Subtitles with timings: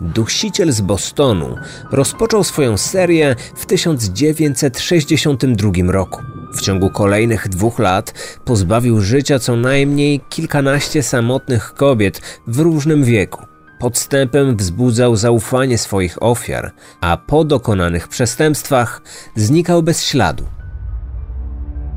[0.00, 1.56] dusiciel z Bostonu,
[1.90, 6.22] rozpoczął swoją serię w 1962 roku.
[6.52, 8.14] W ciągu kolejnych dwóch lat
[8.44, 13.46] pozbawił życia co najmniej kilkanaście samotnych kobiet w różnym wieku.
[13.78, 19.02] Podstępem wzbudzał zaufanie swoich ofiar, a po dokonanych przestępstwach
[19.36, 20.59] znikał bez śladu.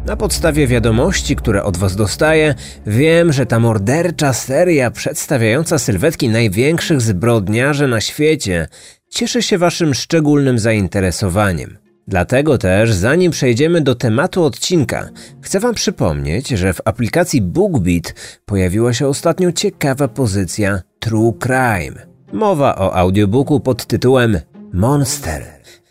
[0.06, 2.56] Na podstawie wiadomości, które od Was dostaję,
[2.88, 8.68] wiem, że ta mordercza seria przedstawiająca sylwetki największych zbrodniarzy na świecie
[9.10, 11.78] cieszy się Waszym szczególnym zainteresowaniem.
[12.08, 15.10] Dlatego też, zanim przejdziemy do tematu odcinka,
[15.42, 18.14] chcę Wam przypomnieć, że w aplikacji BookBeat
[18.46, 22.08] pojawiła się ostatnio ciekawa pozycja True Crime.
[22.34, 24.40] Mowa o audiobooku pod tytułem
[24.74, 25.46] Monster.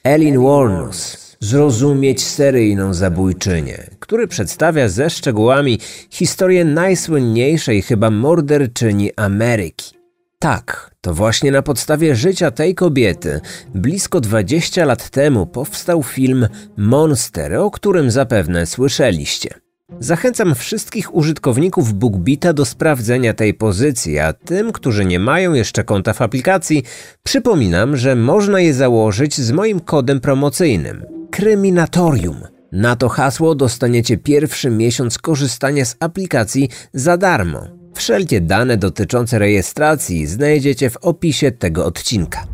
[0.05, 1.32] Elin Warnus.
[1.43, 5.79] Zrozumieć seryjną zabójczynię, który przedstawia ze szczegółami
[6.11, 9.95] historię najsłynniejszej chyba morderczyni Ameryki.
[10.39, 13.41] Tak, to właśnie na podstawie życia tej kobiety
[13.75, 19.55] blisko 20 lat temu powstał film Monster, o którym zapewne słyszeliście.
[20.01, 26.13] Zachęcam wszystkich użytkowników BookBeata do sprawdzenia tej pozycji, a tym, którzy nie mają jeszcze konta
[26.13, 26.83] w aplikacji,
[27.23, 32.43] przypominam, że można je założyć z moim kodem promocyjnym Kryminatorium.
[32.73, 37.69] Na to hasło dostaniecie pierwszy miesiąc korzystania z aplikacji za darmo.
[37.95, 42.45] Wszelkie dane dotyczące rejestracji znajdziecie w opisie tego odcinka.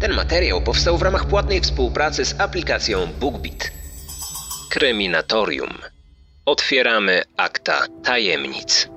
[0.00, 3.70] Ten materiał powstał w ramach płatnej współpracy z aplikacją BookBeat.
[4.70, 5.70] Kryminatorium.
[6.46, 8.88] Otwieramy akta tajemnic.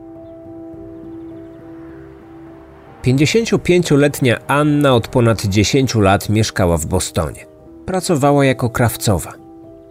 [3.06, 7.47] 55-letnia Anna od ponad 10 lat mieszkała w Bostonie.
[7.88, 9.34] Pracowała jako krawcowa.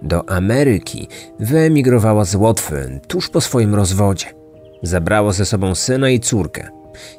[0.02, 1.08] Do Ameryki
[1.40, 4.26] wyemigrowała z Łotwy tuż po swoim rozwodzie.
[4.82, 6.68] Zabrała ze sobą syna i córkę.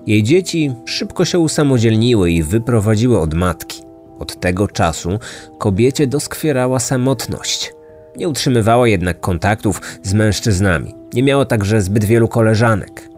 [0.07, 3.83] Jej dzieci szybko się usamodzielniły i wyprowadziły od matki.
[4.19, 5.19] Od tego czasu
[5.59, 7.73] kobiecie doskwierała samotność.
[8.17, 10.95] Nie utrzymywała jednak kontaktów z mężczyznami.
[11.13, 13.09] Nie miała także zbyt wielu koleżanek.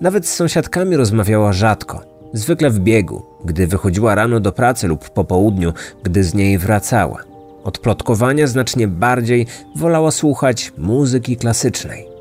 [0.00, 2.00] Nawet z sąsiadkami rozmawiała rzadko,
[2.34, 5.72] zwykle w biegu, gdy wychodziła rano do pracy lub po południu,
[6.02, 7.22] gdy z niej wracała.
[7.64, 9.46] Od plotkowania znacznie bardziej
[9.76, 12.14] wolała słuchać muzyki klasycznej.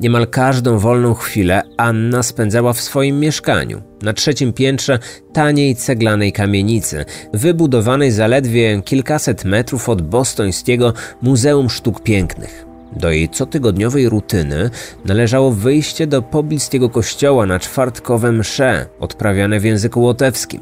[0.00, 4.98] Niemal każdą wolną chwilę Anna spędzała w swoim mieszkaniu, na trzecim piętrze
[5.32, 12.73] taniej ceglanej kamienicy, wybudowanej zaledwie kilkaset metrów od bostońskiego Muzeum Sztuk Pięknych.
[12.92, 14.70] Do jej cotygodniowej rutyny
[15.04, 20.60] należało wyjście do pobliskiego kościoła na czwartkowe msze, odprawiane w języku łotewskim.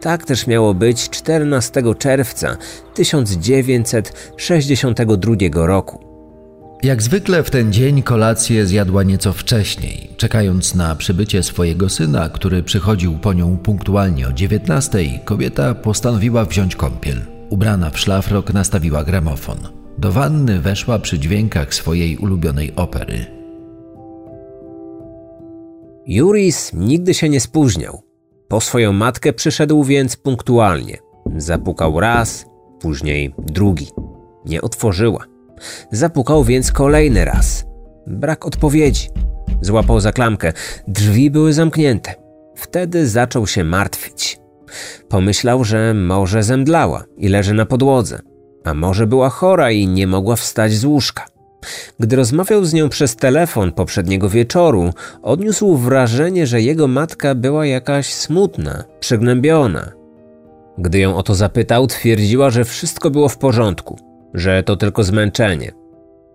[0.00, 2.56] Tak też miało być 14 czerwca
[2.94, 6.04] 1962 roku.
[6.82, 12.62] Jak zwykle w ten dzień kolację zjadła nieco wcześniej, czekając na przybycie swojego syna, który
[12.62, 17.20] przychodził po nią punktualnie o 19, kobieta postanowiła wziąć kąpiel.
[17.50, 19.83] Ubrana w szlafrok nastawiła gramofon.
[19.98, 23.26] Do wanny weszła przy dźwiękach swojej ulubionej opery.
[26.06, 28.02] Juris nigdy się nie spóźniał.
[28.48, 30.98] Po swoją matkę przyszedł więc punktualnie.
[31.36, 32.46] Zapukał raz,
[32.80, 33.88] później drugi.
[34.46, 35.24] Nie otworzyła.
[35.90, 37.64] Zapukał więc kolejny raz.
[38.06, 39.08] Brak odpowiedzi.
[39.60, 40.52] Złapał za klamkę.
[40.88, 42.14] Drzwi były zamknięte.
[42.56, 44.38] Wtedy zaczął się martwić.
[45.08, 48.20] Pomyślał, że może zemdlała i leży na podłodze,
[48.64, 51.26] a może była chora i nie mogła wstać z łóżka.
[52.00, 54.92] Gdy rozmawiał z nią przez telefon poprzedniego wieczoru,
[55.22, 59.92] odniósł wrażenie, że jego matka była jakaś smutna, przygnębiona.
[60.78, 65.72] Gdy ją o to zapytał, twierdziła, że wszystko było w porządku że to tylko zmęczenie.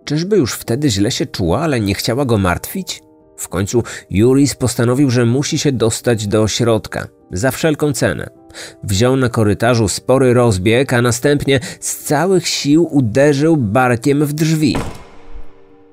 [0.04, 3.02] Czyżby już wtedy źle się czuła, ale nie chciała go martwić?
[3.36, 8.39] W końcu Juris postanowił, że musi się dostać do środka, za wszelką cenę.
[8.82, 14.76] Wziął na korytarzu spory rozbieg, a następnie z całych sił uderzył barkiem w drzwi.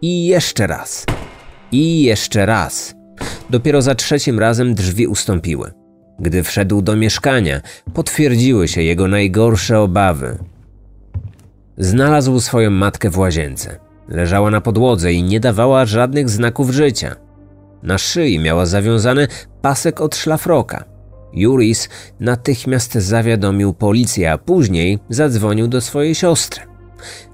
[0.01, 1.05] I jeszcze raz.
[1.71, 2.95] I jeszcze raz.
[3.49, 5.73] Dopiero za trzecim razem drzwi ustąpiły.
[6.19, 7.61] Gdy wszedł do mieszkania,
[7.93, 10.37] potwierdziły się jego najgorsze obawy.
[11.77, 13.79] Znalazł swoją matkę w łazience.
[14.09, 17.15] Leżała na podłodze i nie dawała żadnych znaków życia.
[17.83, 19.27] Na szyi miała zawiązany
[19.61, 20.96] pasek od szlafroka.
[21.33, 21.89] Juris
[22.19, 26.61] natychmiast zawiadomił policję, a później zadzwonił do swojej siostry.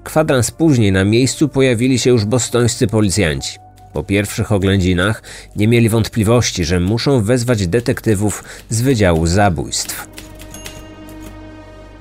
[0.04, 3.58] Kwadrans później na miejscu pojawili się już bostońscy policjanci.
[3.92, 5.22] Po pierwszych oględzinach
[5.56, 10.08] nie mieli wątpliwości, że muszą wezwać detektywów z Wydziału Zabójstw.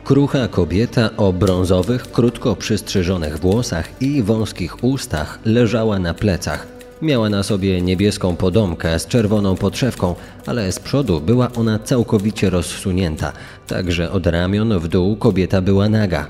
[0.04, 6.73] Krucha kobieta o brązowych, krótko przystrzyżonych włosach i wąskich ustach leżała na plecach.
[7.04, 10.16] Miała na sobie niebieską podomkę z czerwoną podszewką,
[10.46, 13.34] ale z przodu była ona całkowicie rozsunięta,
[13.68, 16.28] także od ramion w dół kobieta była naga.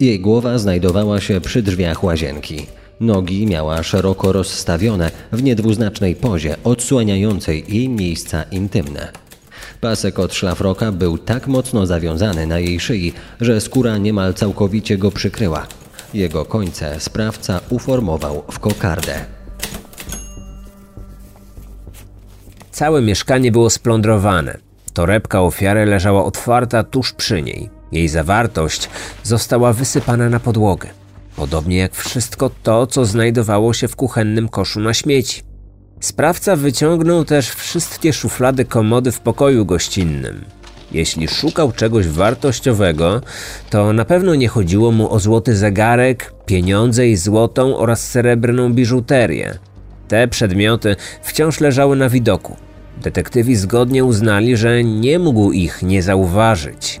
[0.00, 2.66] Jej głowa znajdowała się przy drzwiach łazienki.
[3.00, 9.12] Nogi miała szeroko rozstawione w niedwuznacznej pozie, odsłaniającej jej miejsca intymne.
[9.80, 15.10] Pasek od szlafroka był tak mocno zawiązany na jej szyi, że skóra niemal całkowicie go
[15.10, 15.66] przykryła.
[16.14, 19.41] Jego końce sprawca uformował w kokardę.
[22.82, 24.58] Całe mieszkanie było splądrowane.
[24.92, 27.70] Torebka ofiary leżała otwarta tuż przy niej.
[27.92, 28.88] Jej zawartość
[29.22, 30.88] została wysypana na podłogę.
[31.36, 35.42] Podobnie jak wszystko to, co znajdowało się w kuchennym koszu na śmieci.
[36.00, 40.44] Sprawca wyciągnął też wszystkie szuflady komody w pokoju gościnnym.
[40.92, 43.20] Jeśli szukał czegoś wartościowego,
[43.70, 49.58] to na pewno nie chodziło mu o złoty zegarek, pieniądze i złotą oraz srebrną biżuterię.
[50.08, 52.56] Te przedmioty wciąż leżały na widoku.
[53.02, 57.00] Detektywi zgodnie uznali, że nie mógł ich nie zauważyć.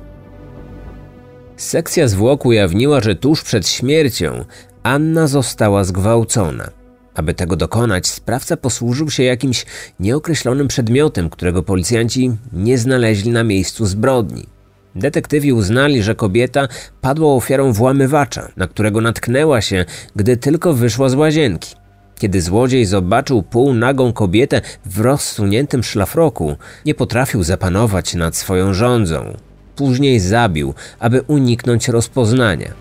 [1.56, 4.44] Sekcja zwłok ujawniła, że tuż przed śmiercią
[4.82, 6.70] Anna została zgwałcona.
[7.14, 9.66] Aby tego dokonać, sprawca posłużył się jakimś
[10.00, 14.46] nieokreślonym przedmiotem, którego policjanci nie znaleźli na miejscu zbrodni.
[14.94, 16.68] Detektywi uznali, że kobieta
[17.00, 19.84] padła ofiarą włamywacza, na którego natknęła się,
[20.16, 21.81] gdy tylko wyszła z łazienki.
[22.18, 26.56] Kiedy złodziej zobaczył półnagą kobietę w rozsuniętym szlafroku,
[26.86, 29.36] nie potrafił zapanować nad swoją rządzą.
[29.76, 32.72] Później zabił, aby uniknąć rozpoznania.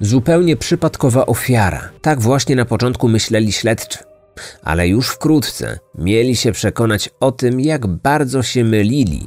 [0.00, 1.90] Zupełnie przypadkowa ofiara.
[2.00, 3.98] Tak właśnie na początku myśleli śledczy.
[4.62, 9.26] Ale już wkrótce mieli się przekonać o tym, jak bardzo się mylili.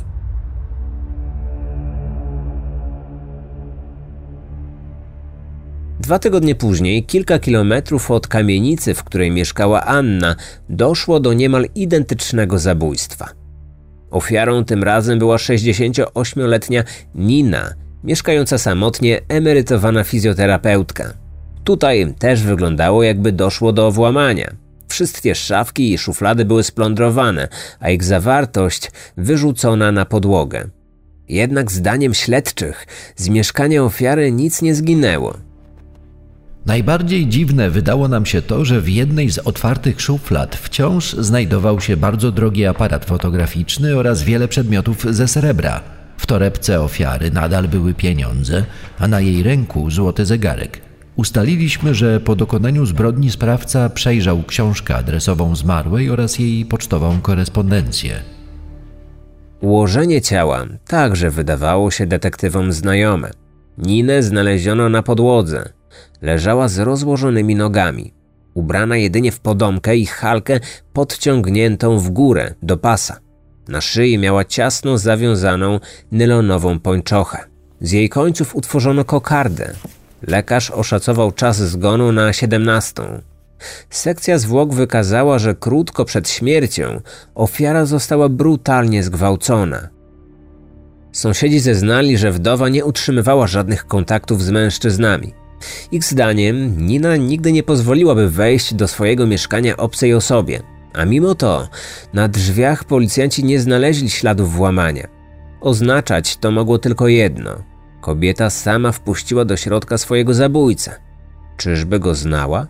[5.99, 10.35] Dwa tygodnie później, kilka kilometrów od kamienicy, w której mieszkała Anna,
[10.69, 13.29] doszło do niemal identycznego zabójstwa.
[14.11, 16.83] Ofiarą tym razem była 68-letnia
[17.15, 21.13] Nina, mieszkająca samotnie emerytowana fizjoterapeutka.
[21.63, 24.55] Tutaj też wyglądało, jakby doszło do włamania.
[24.87, 27.47] Wszystkie szafki i szuflady były splądrowane,
[27.79, 30.69] a ich zawartość wyrzucona na podłogę.
[31.29, 35.44] Jednak zdaniem śledczych z mieszkania ofiary nic nie zginęło.
[36.65, 41.97] Najbardziej dziwne wydało nam się to, że w jednej z otwartych szuflad wciąż znajdował się
[41.97, 45.81] bardzo drogi aparat fotograficzny oraz wiele przedmiotów ze srebra.
[46.17, 48.65] W torebce ofiary nadal były pieniądze,
[48.99, 50.81] a na jej ręku złoty zegarek.
[51.15, 58.21] Ustaliliśmy, że po dokonaniu zbrodni sprawca przejrzał książkę adresową zmarłej oraz jej pocztową korespondencję.
[59.61, 63.31] Ułożenie ciała także wydawało się detektywom znajome.
[63.77, 65.69] Ninę znaleziono na podłodze.
[66.21, 68.13] Leżała z rozłożonymi nogami,
[68.53, 70.59] ubrana jedynie w podomkę i halkę
[70.93, 73.19] podciągniętą w górę do pasa.
[73.67, 75.79] Na szyi miała ciasno zawiązaną
[76.11, 77.37] nylonową pończochę.
[77.81, 79.73] Z jej końców utworzono kokardę.
[80.27, 83.03] Lekarz oszacował czas zgonu na 17.
[83.89, 87.01] Sekcja zwłok wykazała, że krótko przed śmiercią
[87.35, 89.89] ofiara została brutalnie zgwałcona.
[91.11, 95.33] Sąsiedzi zeznali, że wdowa nie utrzymywała żadnych kontaktów z mężczyznami.
[95.91, 100.61] Ich zdaniem Nina nigdy nie pozwoliłaby wejść do swojego mieszkania obcej osobie,
[100.93, 101.67] a mimo to
[102.13, 105.07] na drzwiach policjanci nie znaleźli śladów włamania.
[105.61, 107.63] Oznaczać to mogło tylko jedno:
[108.01, 110.95] kobieta sama wpuściła do środka swojego zabójcę.
[111.57, 112.67] Czyżby go znała?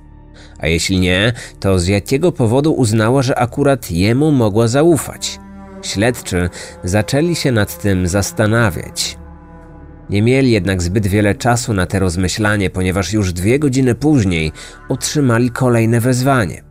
[0.60, 5.40] A jeśli nie, to z jakiego powodu uznała, że akurat jemu mogła zaufać?
[5.82, 6.50] Śledczy
[6.84, 9.18] zaczęli się nad tym zastanawiać.
[10.10, 14.52] Nie mieli jednak zbyt wiele czasu na te rozmyślanie, ponieważ już dwie godziny później
[14.90, 16.64] otrzymali kolejne wezwanie.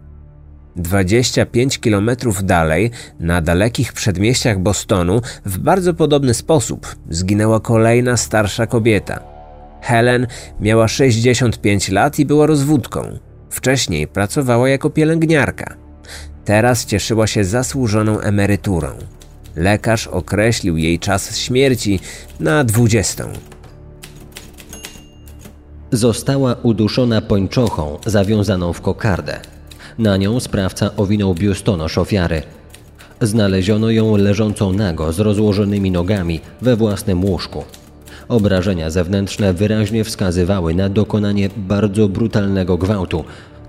[0.76, 9.20] 25 kilometrów dalej, na dalekich przedmieściach Bostonu, w bardzo podobny sposób zginęła kolejna starsza kobieta.
[9.80, 10.26] Helen
[10.60, 13.18] miała 65 lat i była rozwódką.
[13.50, 15.76] Wcześniej pracowała jako pielęgniarka.
[16.44, 18.88] Teraz cieszyła się zasłużoną emeryturą.
[19.56, 22.00] Lekarz określił jej czas śmierci
[22.40, 23.26] na 20.
[25.90, 29.40] Została uduszona pończochą zawiązaną w kokardę.
[29.98, 32.42] Na nią sprawca owinął biustonosz ofiary.
[33.20, 37.64] Znaleziono ją leżącą nago z rozłożonymi nogami we własnym łóżku.
[38.28, 43.24] Obrażenia zewnętrzne wyraźnie wskazywały na dokonanie bardzo brutalnego gwałtu,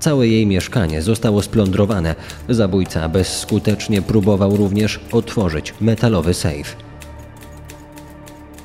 [0.05, 2.15] Całe jej mieszkanie zostało splądrowane.
[2.49, 6.75] Zabójca bezskutecznie próbował również otworzyć metalowy sejf.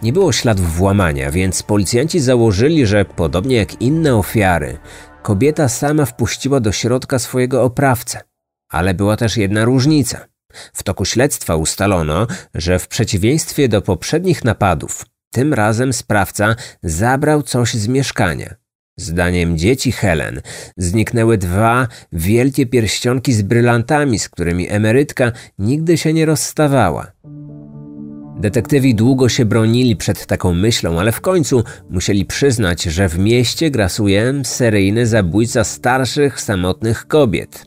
[0.03, 4.79] Nie było śladów włamania, więc policjanci założyli, że podobnie jak inne ofiary,
[5.23, 8.21] kobieta sama wpuściła do środka swojego oprawcę.
[8.71, 10.27] Ale była też jedna różnica.
[10.73, 17.75] W toku śledztwa ustalono, że w przeciwieństwie do poprzednich napadów, tym razem sprawca zabrał coś
[17.75, 18.60] z mieszkania.
[19.01, 20.41] Zdaniem dzieci Helen
[20.77, 27.13] zniknęły dwa wielkie pierścionki z brylantami, z którymi emerytka nigdy się nie rozstawała.
[28.41, 33.71] Detektywi długo się bronili przed taką myślą, ale w końcu musieli przyznać, że w mieście
[33.71, 37.67] grasuje seryjny zabójca starszych, samotnych kobiet.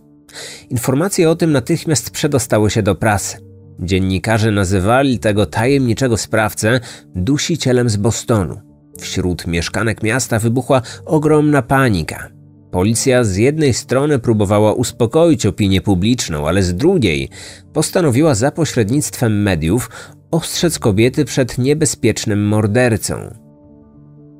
[0.69, 3.37] Informacje o tym natychmiast przedostały się do prasy.
[3.79, 6.79] Dziennikarze nazywali tego tajemniczego sprawcę
[7.15, 8.72] dusicielem z Bostonu.
[9.03, 12.29] Wśród mieszkanek miasta wybuchła ogromna panika.
[12.71, 17.29] Policja z jednej strony próbowała uspokoić opinię publiczną, ale z drugiej
[17.73, 19.89] postanowiła za pośrednictwem mediów
[20.31, 23.15] ostrzec kobiety przed niebezpiecznym mordercą.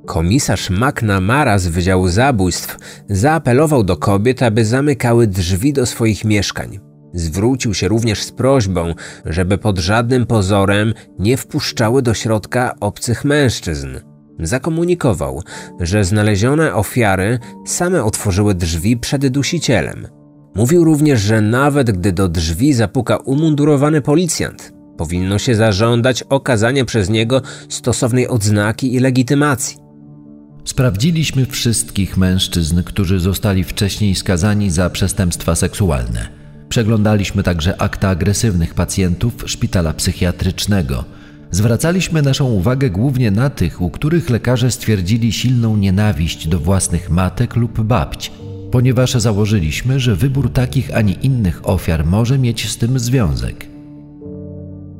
[0.05, 2.77] Komisarz McNamara z Wydziału Zabójstw
[3.09, 6.79] zaapelował do kobiet, aby zamykały drzwi do swoich mieszkań.
[7.13, 8.93] Zwrócił się również z prośbą,
[9.25, 14.12] żeby pod żadnym pozorem nie wpuszczały do środka obcych mężczyzn.
[14.39, 15.41] Zakomunikował,
[15.79, 20.07] że znalezione ofiary same otworzyły drzwi przed dusicielem.
[20.55, 27.09] Mówił również, że nawet gdy do drzwi zapuka umundurowany policjant, powinno się zażądać okazania przez
[27.09, 29.77] niego stosownej odznaki i legitymacji.
[30.65, 36.27] Sprawdziliśmy wszystkich mężczyzn, którzy zostali wcześniej skazani za przestępstwa seksualne.
[36.69, 41.05] Przeglądaliśmy także akta agresywnych pacjentów szpitala psychiatrycznego.
[41.53, 47.55] Zwracaliśmy naszą uwagę głównie na tych, u których lekarze stwierdzili silną nienawiść do własnych matek
[47.55, 48.31] lub babć,
[48.71, 53.65] ponieważ założyliśmy, że wybór takich, a nie innych ofiar może mieć z tym związek.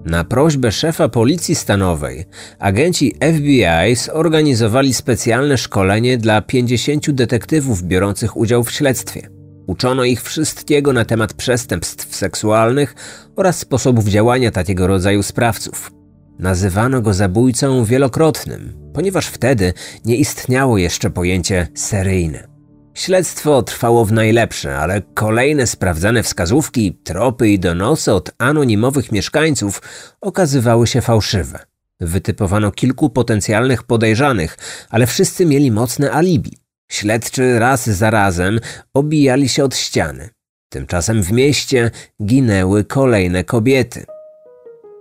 [0.06, 2.26] Na prośbę szefa policji stanowej
[2.60, 9.30] agenci FBI zorganizowali specjalne szkolenie dla 50 detektywów biorących udział w śledztwie.
[9.68, 12.96] Uczono ich wszystkiego na temat przestępstw seksualnych
[13.36, 15.93] oraz sposobów działania takiego rodzaju sprawców.
[16.40, 19.74] Nazywano go zabójcą wielokrotnym, ponieważ wtedy
[20.06, 22.54] nie istniało jeszcze pojęcie seryjne.
[22.94, 29.82] Śledztwo trwało w najlepsze, ale kolejne sprawdzane wskazówki, tropy i donosy od anonimowych mieszkańców
[30.22, 31.60] okazywały się fałszywe.
[32.00, 34.58] Wytypowano kilku potencjalnych podejrzanych,
[34.90, 36.58] ale wszyscy mieli mocne alibi.
[36.92, 38.60] Śledczy raz za razem
[38.94, 40.30] obijali się od ściany.
[40.70, 41.92] Tymczasem w mieście
[42.24, 44.06] ginęły kolejne kobiety.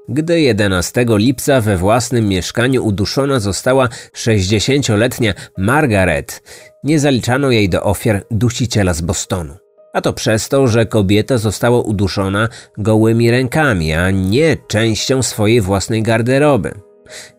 [0.09, 6.43] Gdy 11 lipca we własnym mieszkaniu uduszona została 60-letnia Margaret,
[6.85, 9.55] nie zaliczano jej do ofiar dusiciela z Bostonu.
[9.93, 16.03] A to przez to, że kobieta została uduszona gołymi rękami, a nie częścią swojej własnej
[16.03, 16.75] garderoby.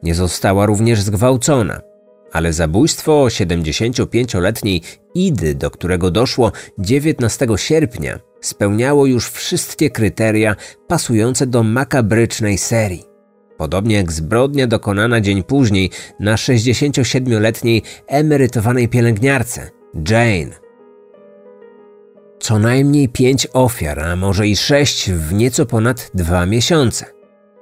[0.04, 1.82] Nie została również zgwałcona.
[2.34, 4.82] Ale zabójstwo 75-letniej
[5.16, 10.56] Idy, do którego doszło 19 sierpnia, spełniało już wszystkie kryteria
[10.88, 13.04] pasujące do makabrycznej serii.
[13.58, 19.70] Podobnie jak zbrodnia dokonana dzień później na 67-letniej emerytowanej pielęgniarce,
[20.10, 20.64] Jane.
[22.40, 27.13] Co najmniej pięć ofiar, a może i sześć w nieco ponad dwa miesiące.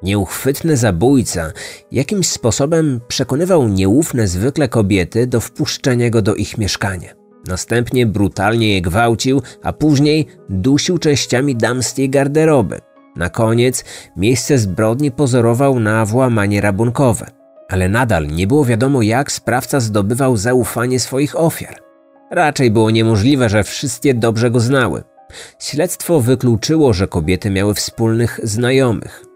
[0.04, 1.52] Nieuchwytny zabójca
[1.92, 7.14] jakimś sposobem przekonywał nieufne zwykle kobiety do wpuszczenia go do ich mieszkania.
[7.48, 12.80] Następnie brutalnie je gwałcił, a później dusił częściami damskiej garderoby.
[13.16, 13.86] Na koniec
[14.18, 17.26] miejsce zbrodni pozorował na włamanie rabunkowe.
[17.70, 21.76] Ale nadal nie było wiadomo, jak sprawca zdobywał zaufanie swoich ofiar.
[22.32, 25.04] Raczej było niemożliwe, że wszystkie dobrze go znały.
[25.60, 29.31] Śledztwo wykluczyło, że kobiety miały wspólnych znajomych.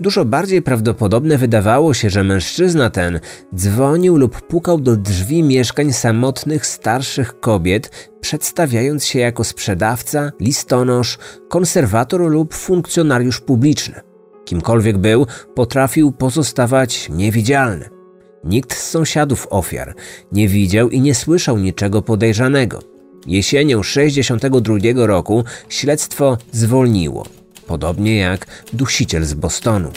[0.00, 3.20] Dużo bardziej prawdopodobne wydawało się, że mężczyzna ten
[3.54, 12.20] dzwonił lub pukał do drzwi mieszkań samotnych starszych kobiet, przedstawiając się jako sprzedawca, listonosz, konserwator
[12.20, 14.00] lub funkcjonariusz publiczny.
[14.44, 17.88] Kimkolwiek był, potrafił pozostawać niewidzialny.
[18.44, 19.94] Nikt z sąsiadów ofiar
[20.32, 22.82] nie widział i nie słyszał niczego podejrzanego.
[23.26, 27.39] Jesienią 62 roku śledztwo zwolniło
[27.70, 29.90] podobnie jak dusiciel z Bostonu.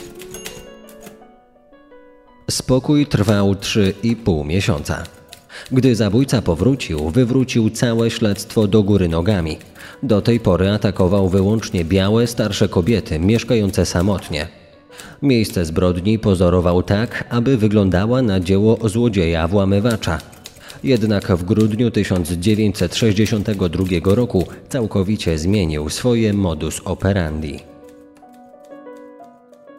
[2.51, 5.03] Spokój trwał 3,5 miesiąca.
[5.71, 9.57] Gdy zabójca powrócił, wywrócił całe śledztwo do góry nogami.
[10.03, 14.47] Do tej pory atakował wyłącznie białe, starsze kobiety mieszkające samotnie.
[15.21, 20.19] Miejsce zbrodni pozorował tak, aby wyglądała na dzieło złodzieja włamywacza.
[20.83, 23.85] Jednak w grudniu 1962
[24.15, 27.59] roku całkowicie zmienił swoje modus operandi.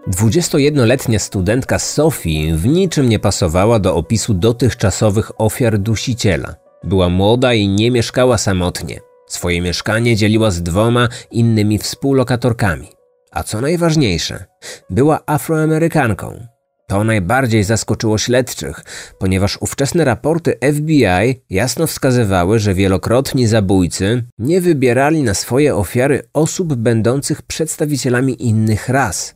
[0.08, 6.54] 21-letnia studentka Sophie w niczym nie pasowała do opisu dotychczasowych ofiar dusiciela.
[6.84, 9.00] Była młoda i nie mieszkała samotnie.
[9.26, 12.88] Swoje mieszkanie dzieliła z dwoma innymi współlokatorkami.
[13.30, 14.44] A co najważniejsze,
[14.90, 16.53] była Afroamerykanką.
[16.88, 18.84] To najbardziej zaskoczyło śledczych,
[19.18, 26.74] ponieważ ówczesne raporty FBI jasno wskazywały, że wielokrotni zabójcy nie wybierali na swoje ofiary osób
[26.74, 29.34] będących przedstawicielami innych ras.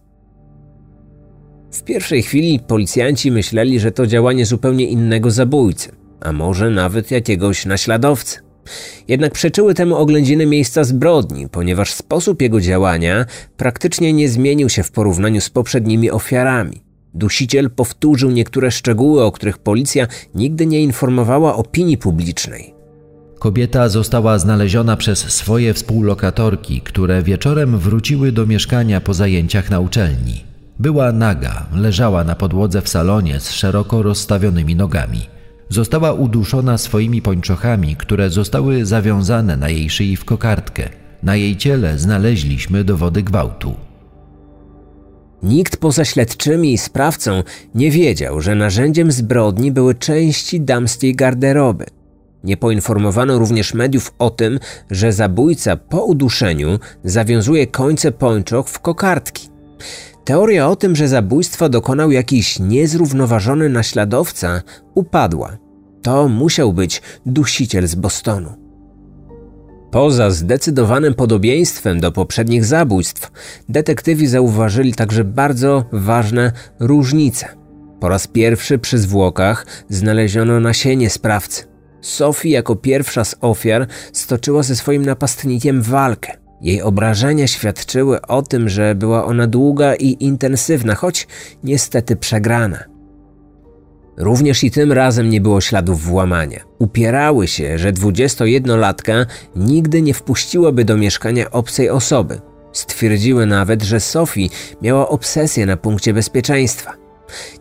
[1.72, 7.66] W pierwszej chwili policjanci myśleli, że to działanie zupełnie innego zabójcy, a może nawet jakiegoś
[7.66, 8.38] naśladowcy.
[9.08, 13.26] Jednak przeczyły temu oględziny miejsca zbrodni, ponieważ sposób jego działania
[13.56, 16.87] praktycznie nie zmienił się w porównaniu z poprzednimi ofiarami.
[17.14, 22.74] Dusiciel powtórzył niektóre szczegóły, o których policja nigdy nie informowała opinii publicznej.
[23.38, 30.44] Kobieta została znaleziona przez swoje współlokatorki, które wieczorem wróciły do mieszkania po zajęciach na uczelni.
[30.78, 35.20] Była naga, leżała na podłodze w salonie z szeroko rozstawionymi nogami.
[35.68, 40.88] Została uduszona swoimi pończochami, które zostały zawiązane na jej szyi w kokardkę.
[41.22, 43.74] Na jej ciele znaleźliśmy dowody gwałtu.
[45.42, 47.42] Nikt poza śledczymi i sprawcą
[47.74, 51.84] nie wiedział, że narzędziem zbrodni były części damskiej garderoby.
[52.44, 59.48] Nie poinformowano również mediów o tym, że zabójca po uduszeniu zawiązuje końce pończoch w kokardki.
[60.24, 64.62] Teoria o tym, że zabójstwa dokonał jakiś niezrównoważony naśladowca,
[64.94, 65.56] upadła.
[66.02, 68.67] To musiał być dusiciel z Bostonu.
[69.90, 73.30] Poza zdecydowanym podobieństwem do poprzednich zabójstw,
[73.68, 77.48] detektywi zauważyli także bardzo ważne różnice.
[78.00, 81.64] Po raz pierwszy przy zwłokach znaleziono nasienie sprawcy.
[82.00, 86.32] Sophie jako pierwsza z ofiar stoczyła ze swoim napastnikiem walkę.
[86.60, 91.26] Jej obrażenia świadczyły o tym, że była ona długa i intensywna, choć
[91.64, 92.97] niestety przegrana.
[94.18, 96.60] Również i tym razem nie było śladów włamania.
[96.78, 102.40] Upierały się, że 21-latka nigdy nie wpuściłaby do mieszkania obcej osoby.
[102.72, 104.48] Stwierdziły nawet, że Sophie
[104.82, 106.92] miała obsesję na punkcie bezpieczeństwa.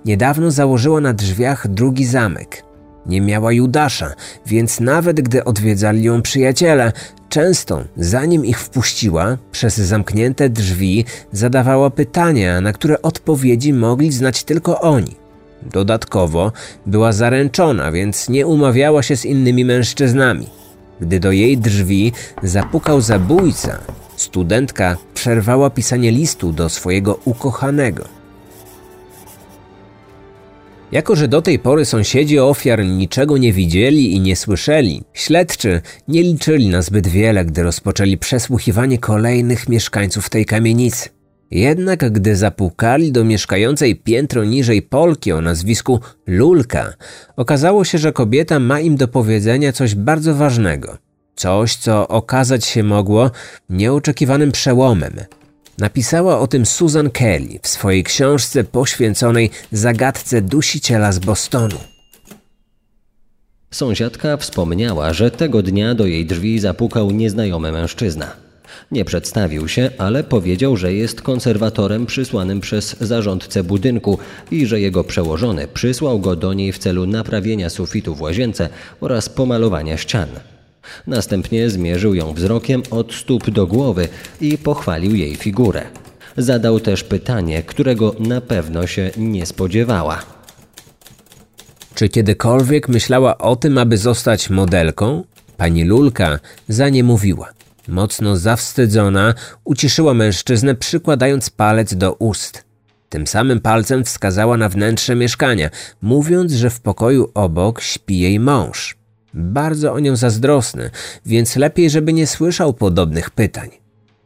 [0.06, 2.64] Niedawno założyła na drzwiach drugi zamek.
[3.06, 4.14] Nie miała Judasza,
[4.46, 6.92] więc nawet gdy odwiedzali ją przyjaciele,
[7.30, 14.82] często zanim ich wpuściła, przez zamknięte drzwi zadawała pytania, na które odpowiedzi mogli znać tylko
[14.82, 15.27] oni.
[15.62, 16.52] Dodatkowo
[16.86, 20.48] była zaręczona, więc nie umawiała się z innymi mężczyznami.
[21.02, 22.12] Gdy do jej drzwi
[22.44, 23.80] zapukał zabójca,
[24.16, 28.18] studentka przerwała pisanie listu do swojego ukochanego.
[30.92, 36.24] Jako, że do tej pory sąsiedzi ofiar niczego nie widzieli i nie słyszeli, śledczy nie
[36.24, 41.17] liczyli na zbyt wiele, gdy rozpoczęli przesłuchiwanie kolejnych mieszkańców tej kamienicy.
[41.52, 46.94] Jednak gdy zapukali do mieszkającej piętro niżej Polki o nazwisku Lulka,
[47.36, 50.98] okazało się, że kobieta ma im do powiedzenia coś bardzo ważnego.
[51.36, 53.32] Coś, co okazać się mogło
[53.70, 55.14] nieoczekiwanym przełomem.
[55.78, 61.78] Napisała o tym Susan Kelly w swojej książce poświęconej zagadce dusiciela z Bostonu.
[63.72, 68.47] Sąsiadka wspomniała, że tego dnia do jej drzwi zapukał nieznajomy mężczyzna.
[68.92, 74.18] Nie przedstawił się, ale powiedział, że jest konserwatorem przysłanym przez zarządcę budynku
[74.52, 78.70] i że jego przełożony przysłał go do niej w celu naprawienia sufitu w łazience
[79.02, 80.28] oraz pomalowania ścian.
[81.08, 84.08] Następnie zmierzył ją wzrokiem od stóp do głowy
[84.42, 85.84] i pochwalił jej figurę.
[86.38, 90.20] Zadał też pytanie, którego na pewno się nie spodziewała.
[91.96, 95.24] Czy kiedykolwiek myślała o tym, aby zostać modelką?
[95.58, 97.50] Pani Lulka za nie mówiła.
[97.88, 102.64] Mocno zawstydzona, uciszyła mężczyznę, przykładając palec do ust.
[103.10, 105.70] Tym samym palcem wskazała na wnętrze mieszkania,
[106.02, 108.98] mówiąc, że w pokoju obok śpi jej mąż.
[109.34, 110.90] Bardzo o nią zazdrosny,
[111.26, 113.70] więc lepiej, żeby nie słyszał podobnych pytań.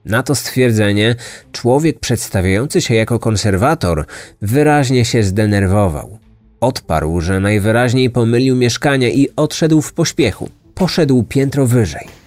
[0.05, 1.15] Na to stwierdzenie
[1.51, 4.05] człowiek przedstawiający się jako konserwator
[4.41, 6.17] wyraźnie się zdenerwował.
[6.59, 10.49] Odparł, że najwyraźniej pomylił mieszkanie i odszedł w pośpiechu.
[10.73, 12.20] Poszedł piętro wyżej.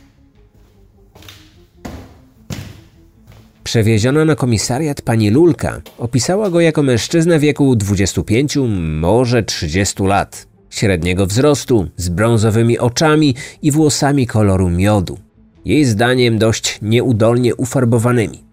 [3.75, 8.59] Przewieziona na komisariat pani Lulka opisała go jako mężczyznę wieku 25,
[9.01, 10.47] może 30 lat.
[10.71, 15.19] Średniego wzrostu, z brązowymi oczami i włosami koloru miodu.
[15.65, 18.45] Jej zdaniem dość nieudolnie ufarbowanymi.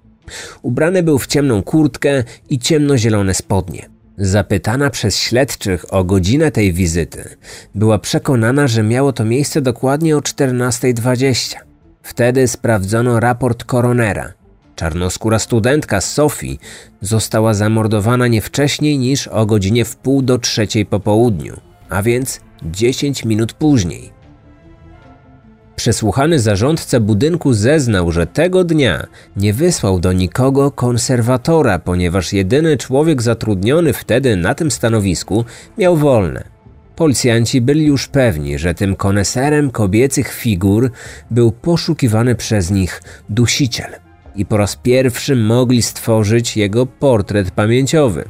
[0.62, 3.90] Ubrany był w ciemną kurtkę i ciemnozielone spodnie.
[4.18, 7.24] Zapytana przez śledczych o godzinę tej wizyty,
[7.76, 11.56] była przekonana, że miało to miejsce dokładnie o 14.20.
[12.04, 14.34] Wtedy sprawdzono raport koronera–
[14.82, 16.58] Czarnoskóra studentka Sophie
[17.02, 21.58] została zamordowana nie wcześniej niż o godzinie w pół do trzeciej po południu,
[21.90, 24.12] a więc 10 minut później.
[25.76, 33.22] Przesłuchany zarządca budynku zeznał, że tego dnia nie wysłał do nikogo konserwatora, ponieważ jedyny człowiek
[33.22, 35.46] zatrudniony wtedy na tym stanowisku
[35.78, 36.44] miał wolne.
[36.96, 40.92] Policjanci byli już pewni, że tym koneserem kobiecych figur
[41.32, 43.92] był poszukiwany przez nich dusiciel
[44.36, 48.30] i po raz pierwszy mogli stworzyć jego portret pamięciowy.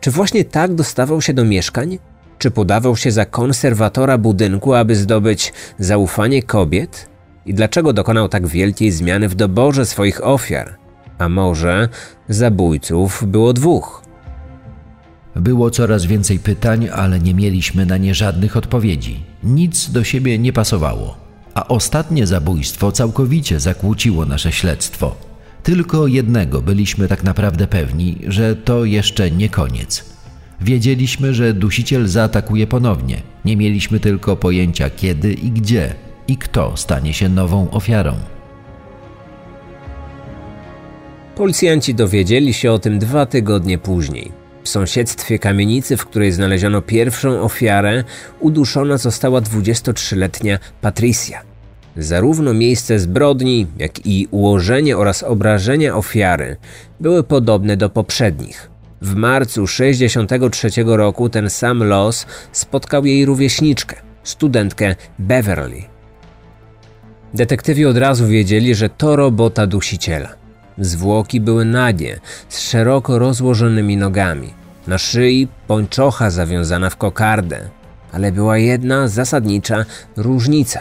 [0.00, 1.98] Czy właśnie tak dostawał się do mieszkań?
[2.38, 7.08] Czy podawał się za konserwatora budynku, aby zdobyć zaufanie kobiet?
[7.46, 10.76] I dlaczego dokonał tak wielkiej zmiany w doborze swoich ofiar?
[11.18, 11.88] A może
[12.28, 14.02] zabójców było dwóch?
[15.36, 19.24] Było coraz więcej pytań, ale nie mieliśmy na nie żadnych odpowiedzi.
[19.42, 21.21] Nic do siebie nie pasowało.
[21.54, 25.16] A ostatnie zabójstwo całkowicie zakłóciło nasze śledztwo.
[25.62, 30.04] Tylko jednego byliśmy tak naprawdę pewni, że to jeszcze nie koniec.
[30.60, 33.22] Wiedzieliśmy, że dusiciel zaatakuje ponownie.
[33.44, 35.94] Nie mieliśmy tylko pojęcia kiedy i gdzie
[36.28, 38.14] i kto stanie się nową ofiarą.
[41.36, 44.41] Policjanci dowiedzieli się o tym dwa tygodnie później.
[44.64, 48.04] W sąsiedztwie kamienicy, w której znaleziono pierwszą ofiarę,
[48.40, 51.42] uduszona została 23-letnia Patricia.
[51.96, 56.56] Zarówno miejsce zbrodni, jak i ułożenie oraz obrażenia ofiary
[57.00, 58.70] były podobne do poprzednich.
[59.02, 65.82] W marcu 63 roku ten sam los spotkał jej rówieśniczkę, studentkę Beverly.
[67.34, 70.41] Detektywi od razu wiedzieli, że to robota dusiciela.
[70.78, 74.54] Zwłoki były nagie, z szeroko rozłożonymi nogami.
[74.86, 77.68] Na szyi pończocha zawiązana w kokardę.
[78.12, 79.84] Ale była jedna zasadnicza
[80.16, 80.80] różnica.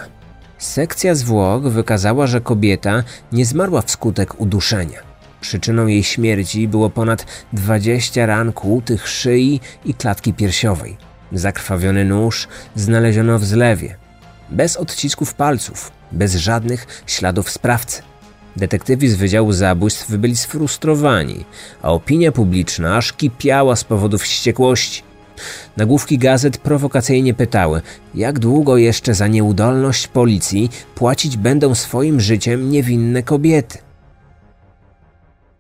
[0.57, 4.99] Sekcja zwłok wykazała, że kobieta nie zmarła wskutek uduszenia.
[5.41, 10.97] Przyczyną jej śmierci było ponad 20 ran kłutych szyi i klatki piersiowej.
[11.31, 13.95] Zakrwawiony nóż znaleziono w zlewie.
[14.49, 18.01] Bez odcisków palców, bez żadnych śladów sprawcy.
[18.57, 21.45] Detektywi z Wydziału Zabójstw byli sfrustrowani,
[21.81, 25.03] a opinia publiczna aż kipiała z powodów wściekłości.
[25.77, 27.81] Nagłówki gazet prowokacyjnie pytały,
[28.15, 33.77] jak długo jeszcze za nieudolność policji płacić będą swoim życiem niewinne kobiety.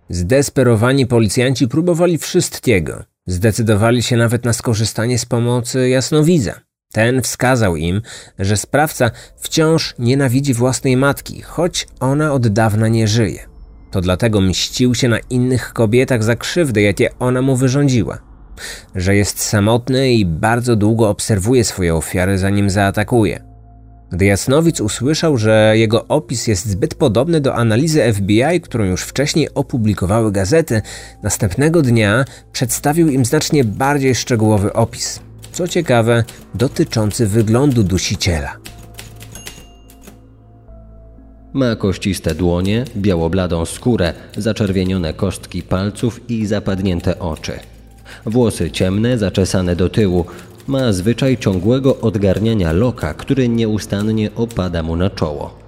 [0.09, 3.03] Zdesperowani policjanci próbowali wszystkiego.
[3.27, 6.70] Zdecydowali się nawet na skorzystanie z pomocy jasnowidza.
[6.91, 8.01] Ten wskazał im,
[8.39, 13.39] że sprawca wciąż nienawidzi własnej matki, choć ona od dawna nie żyje.
[13.91, 18.17] To dlatego mścił się na innych kobietach za krzywdy, jakie ona mu wyrządziła.
[18.95, 23.43] Że jest samotny i bardzo długo obserwuje swoje ofiary, zanim zaatakuje.
[24.11, 29.53] Gdy Jasnowic usłyszał, że jego opis jest zbyt podobny do analizy FBI, którą już wcześniej
[29.53, 30.81] opublikowały gazety,
[31.23, 35.19] następnego dnia przedstawił im znacznie bardziej szczegółowy opis.
[35.51, 36.23] Co ciekawe,
[36.55, 38.57] dotyczący wyglądu dusiciela.
[41.53, 47.59] Ma kościste dłonie, białobladą skórę, zaczerwienione kostki palców i zapadnięte oczy.
[48.25, 50.25] Włosy ciemne, zaczesane do tyłu,
[50.67, 55.59] ma zwyczaj ciągłego odgarniania loka, który nieustannie opada mu na czoło.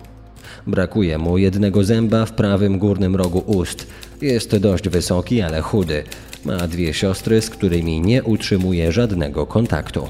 [0.67, 3.87] Brakuje mu jednego zęba w prawym górnym rogu ust.
[4.21, 6.03] Jest dość wysoki, ale chudy.
[6.45, 10.09] Ma dwie siostry, z którymi nie utrzymuje żadnego kontaktu.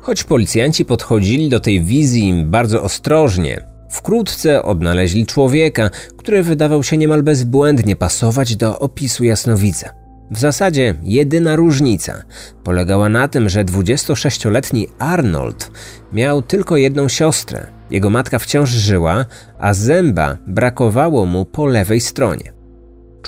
[0.00, 7.22] Choć policjanci podchodzili do tej wizji bardzo ostrożnie, wkrótce odnaleźli człowieka, który wydawał się niemal
[7.22, 9.90] bezbłędnie pasować do opisu jasnowidza.
[10.30, 12.22] W zasadzie jedyna różnica
[12.64, 15.70] polegała na tym, że 26-letni Arnold
[16.12, 17.66] miał tylko jedną siostrę.
[17.90, 19.26] Jego matka wciąż żyła,
[19.58, 22.57] a zęba brakowało mu po lewej stronie.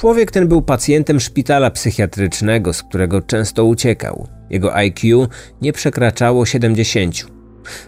[0.00, 4.28] Człowiek ten był pacjentem szpitala psychiatrycznego, z którego często uciekał.
[4.50, 5.28] Jego IQ
[5.62, 7.26] nie przekraczało 70.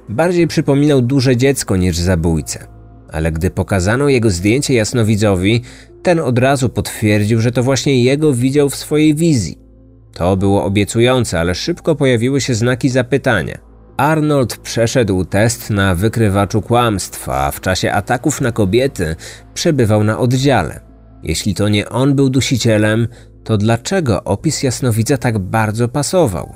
[0.09, 2.67] Bardziej przypominał duże dziecko niż zabójcę.
[3.13, 5.63] Ale gdy pokazano jego zdjęcie jasnowidzowi,
[6.03, 9.59] ten od razu potwierdził, że to właśnie jego widział w swojej wizji.
[10.13, 13.59] To było obiecujące, ale szybko pojawiły się znaki zapytania.
[13.97, 19.17] Arnold przeszedł test na wykrywaczu kłamstwa, a w czasie ataków na kobiety
[19.55, 20.92] przebywał na oddziale.
[21.23, 23.09] Jeśli to nie on był dusicielem,
[23.45, 26.53] to dlaczego opis jasnowidza tak bardzo pasował?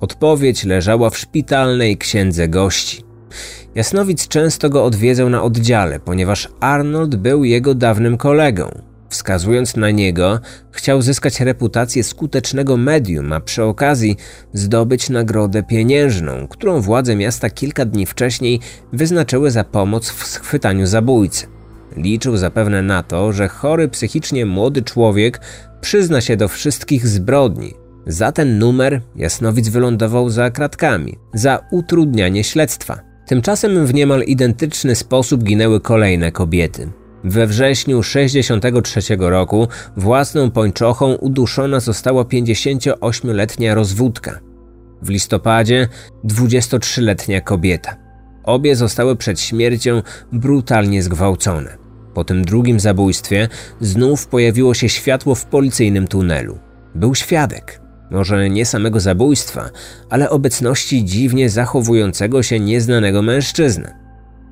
[0.00, 3.04] Odpowiedź leżała w szpitalnej księdze gości.
[3.74, 8.82] Jasnowic często go odwiedzał na oddziale, ponieważ Arnold był jego dawnym kolegą.
[9.08, 14.16] Wskazując na niego, chciał zyskać reputację skutecznego medium, a przy okazji
[14.52, 18.60] zdobyć nagrodę pieniężną, którą władze miasta kilka dni wcześniej
[18.92, 21.55] wyznaczyły za pomoc w schwytaniu zabójcy.
[21.96, 25.40] Liczył zapewne na to, że chory psychicznie młody człowiek
[25.80, 27.74] przyzna się do wszystkich zbrodni,
[28.06, 33.00] Za ten numer Jasnowic wylądował za kratkami, za utrudnianie śledztwa.
[33.26, 36.92] Tymczasem w niemal identyczny sposób ginęły kolejne kobiety.
[37.24, 44.40] We wrześniu 1963 roku własną pończochą uduszona została 58-letnia rozwódka.
[45.02, 45.88] W listopadzie
[46.24, 47.96] 23-letnia kobieta.
[48.44, 51.85] Obie zostały przed śmiercią brutalnie zgwałcone.
[52.16, 53.48] Po tym drugim zabójstwie
[53.80, 56.58] znów pojawiło się światło w policyjnym tunelu.
[56.94, 57.80] Był świadek.
[58.10, 59.70] Może nie samego zabójstwa,
[60.10, 63.94] ale obecności dziwnie zachowującego się nieznanego mężczyzny.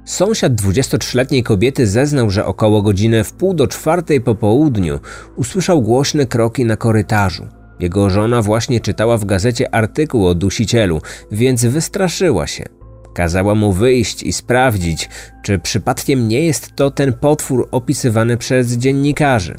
[0.04, 5.00] Sąsiad 23-letniej kobiety zeznał, że około godziny w pół do czwartej po południu
[5.36, 7.46] usłyszał głośne kroki na korytarzu.
[7.80, 11.00] Jego żona właśnie czytała w gazecie artykuł o dusicielu,
[11.32, 12.83] więc wystraszyła się.
[13.14, 15.08] Kazała mu wyjść i sprawdzić,
[15.42, 19.54] czy przypadkiem nie jest to ten potwór opisywany przez dziennikarzy.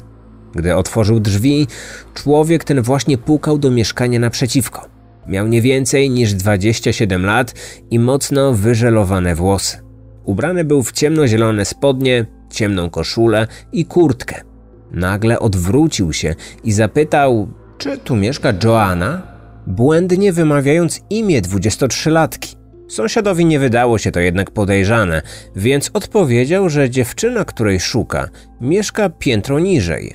[0.54, 1.66] Gdy otworzył drzwi,
[2.14, 4.88] człowiek ten właśnie pukał do mieszkania naprzeciwko.
[5.26, 7.54] Miał nie więcej niż 27 lat
[7.90, 9.78] i mocno wyżelowane włosy.
[10.24, 14.40] Ubrany był w ciemnozielone spodnie, ciemną koszulę i kurtkę.
[14.92, 19.22] Nagle odwrócił się i zapytał, czy tu mieszka Joanna?
[19.66, 22.55] Błędnie wymawiając imię 23-latki.
[22.88, 25.22] Sąsiadowi nie wydało się to jednak podejrzane,
[25.56, 28.28] więc odpowiedział, że dziewczyna, której szuka,
[28.60, 30.14] mieszka piętro niżej.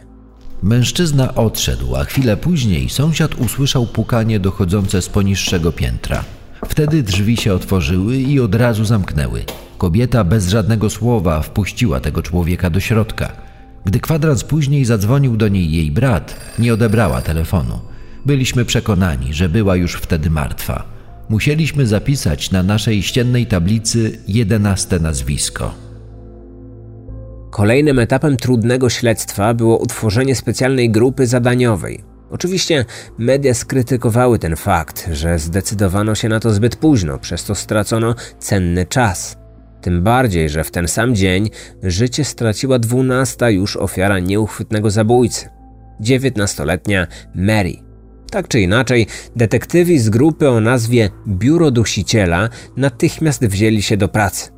[0.63, 6.23] Mężczyzna odszedł, a chwilę później sąsiad usłyszał pukanie dochodzące z poniższego piętra.
[6.67, 9.43] Wtedy drzwi się otworzyły i od razu zamknęły.
[9.77, 13.31] Kobieta bez żadnego słowa wpuściła tego człowieka do środka.
[13.85, 17.79] Gdy kwadrans później zadzwonił do niej jej brat, nie odebrała telefonu.
[18.25, 21.00] Byliśmy przekonani, że była już wtedy martwa.
[21.31, 25.73] Musieliśmy zapisać na naszej ściennej tablicy jedenaste nazwisko.
[27.51, 32.03] Kolejnym etapem trudnego śledztwa było utworzenie specjalnej grupy zadaniowej.
[32.31, 32.85] Oczywiście
[33.17, 38.85] media skrytykowały ten fakt, że zdecydowano się na to zbyt późno, przez co stracono cenny
[38.85, 39.37] czas.
[39.81, 41.49] Tym bardziej, że w ten sam dzień
[41.83, 45.49] życie straciła dwunasta już ofiara nieuchwytnego zabójcy,
[45.99, 47.90] dziewiętnastoletnia Mary.
[48.31, 54.51] Tak czy inaczej, detektywi z grupy o nazwie Biuro Dusiciela natychmiast wzięli się do pracy.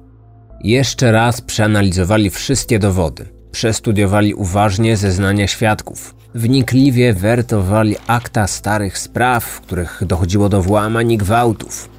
[0.64, 9.62] Jeszcze raz przeanalizowali wszystkie dowody, przestudiowali uważnie zeznania świadków, wnikliwie wertowali akta starych spraw, w
[9.62, 11.90] których dochodziło do włamań i gwałtów.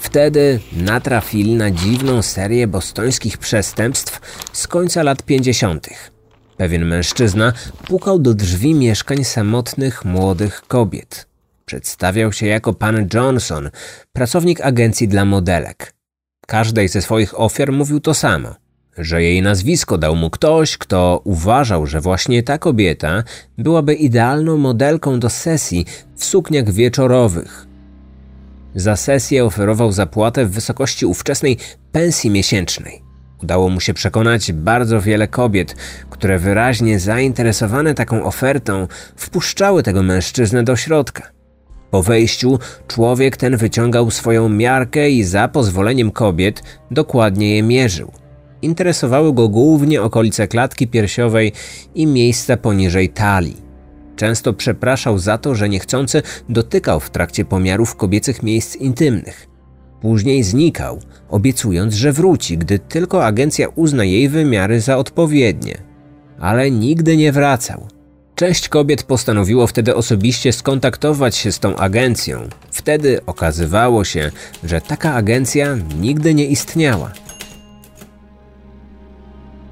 [0.00, 4.20] Wtedy natrafili na dziwną serię bostońskich przestępstw
[4.52, 5.88] z końca lat 50.
[6.58, 7.52] Pewien mężczyzna
[7.86, 11.26] pukał do drzwi mieszkań samotnych młodych kobiet.
[11.64, 13.70] Przedstawiał się jako pan Johnson,
[14.12, 15.94] pracownik agencji dla modelek.
[16.46, 18.54] Każdej ze swoich ofiar mówił to samo,
[18.98, 23.24] że jej nazwisko dał mu ktoś, kto uważał, że właśnie ta kobieta
[23.58, 27.66] byłaby idealną modelką do sesji w sukniach wieczorowych.
[28.74, 31.58] Za sesję oferował zapłatę w wysokości ówczesnej
[31.92, 33.07] pensji miesięcznej.
[33.42, 35.74] Udało mu się przekonać bardzo wiele kobiet,
[36.10, 41.30] które wyraźnie zainteresowane taką ofertą wpuszczały tego mężczyznę do środka.
[41.90, 48.12] Po wejściu człowiek ten wyciągał swoją miarkę i za pozwoleniem kobiet dokładnie je mierzył.
[48.62, 51.52] Interesowały go głównie okolice klatki piersiowej
[51.94, 53.68] i miejsca poniżej talii.
[54.16, 59.57] Często przepraszał za to, że niechcący dotykał w trakcie pomiarów kobiecych miejsc intymnych.
[60.00, 65.78] Później znikał, obiecując, że wróci, gdy tylko agencja uzna jej wymiary za odpowiednie.
[66.40, 67.86] Ale nigdy nie wracał.
[68.34, 72.48] Część kobiet postanowiło wtedy osobiście skontaktować się z tą agencją.
[72.70, 74.30] Wtedy okazywało się,
[74.64, 77.12] że taka agencja nigdy nie istniała.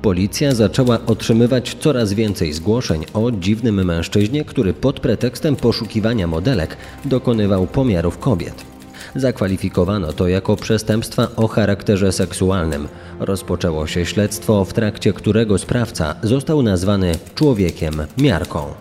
[0.02, 7.66] Policja zaczęła otrzymywać coraz więcej zgłoszeń o dziwnym mężczyźnie, który pod pretekstem poszukiwania modelek dokonywał
[7.66, 8.75] pomiarów kobiet.
[9.16, 12.88] Zakwalifikowano to jako przestępstwa o charakterze seksualnym.
[13.20, 18.74] Rozpoczęło się śledztwo, w trakcie którego sprawca został nazwany człowiekiem miarką.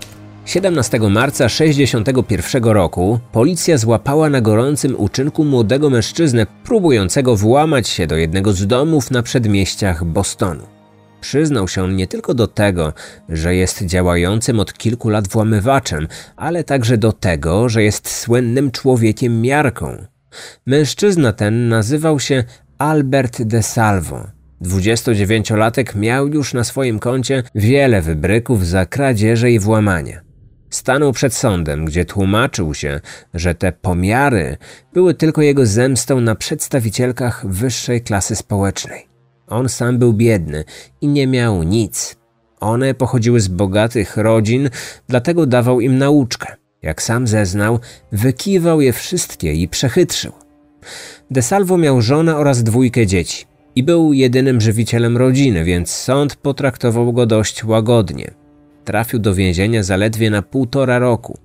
[0.45, 8.15] 17 marca 1961 roku policja złapała na gorącym uczynku młodego mężczyznę próbującego włamać się do
[8.15, 10.63] jednego z domów na przedmieściach Bostonu.
[11.21, 12.93] Przyznał się on nie tylko do tego,
[13.29, 19.41] że jest działającym od kilku lat włamywaczem, ale także do tego, że jest słynnym człowiekiem
[19.41, 20.05] miarką.
[20.65, 22.43] Mężczyzna ten nazywał się
[22.77, 24.27] Albert de Salvo.
[24.61, 30.21] 29-latek miał już na swoim koncie wiele wybryków za kradzieże i włamania.
[30.69, 32.99] Stanął przed sądem, gdzie tłumaczył się,
[33.33, 34.57] że te pomiary
[34.93, 39.07] były tylko jego zemstą na przedstawicielkach wyższej klasy społecznej.
[39.47, 40.63] On sam był biedny
[41.01, 42.15] i nie miał nic.
[42.59, 44.69] One pochodziły z bogatych rodzin,
[45.07, 46.55] dlatego dawał im nauczkę.
[46.85, 47.79] Jak sam zeznał,
[48.11, 50.31] wykiwał je wszystkie i przechytrzył.
[51.31, 53.45] De Salvo miał żonę oraz dwójkę dzieci
[53.75, 58.33] i był jedynym żywicielem rodziny, więc sąd potraktował go dość łagodnie.
[58.83, 61.37] Trafił do więzienia zaledwie na półtora roku.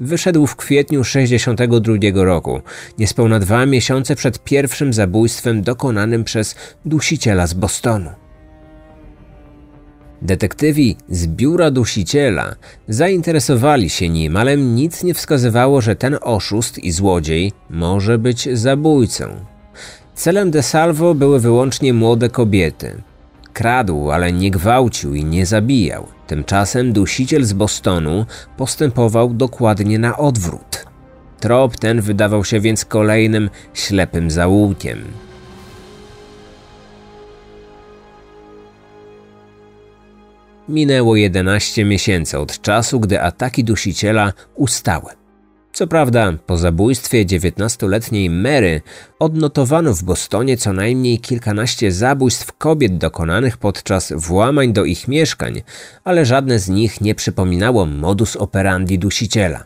[0.00, 2.60] Wyszedł w kwietniu 62 roku,
[2.98, 8.23] niespełna dwa miesiące przed pierwszym zabójstwem dokonanym przez dusiciela z Bostonu.
[10.24, 12.54] Detektywi z biura dusiciela
[12.88, 19.24] zainteresowali się nim, ale nic nie wskazywało, że ten oszust i złodziej może być zabójcą.
[20.14, 23.02] Celem De Salvo były wyłącznie młode kobiety.
[23.52, 26.06] Kradł, ale nie gwałcił i nie zabijał.
[26.26, 30.84] Tymczasem dusiciel z Bostonu postępował dokładnie na odwrót.
[31.40, 35.04] Trop ten wydawał się więc kolejnym ślepym zaułkiem.
[40.68, 45.12] Minęło 11 miesięcy od czasu, gdy ataki dusiciela ustały.
[45.72, 48.82] Co prawda, po zabójstwie 19-letniej Mary
[49.18, 55.62] odnotowano w Bostonie co najmniej kilkanaście zabójstw kobiet dokonanych podczas włamań do ich mieszkań,
[56.04, 59.64] ale żadne z nich nie przypominało modus operandi dusiciela.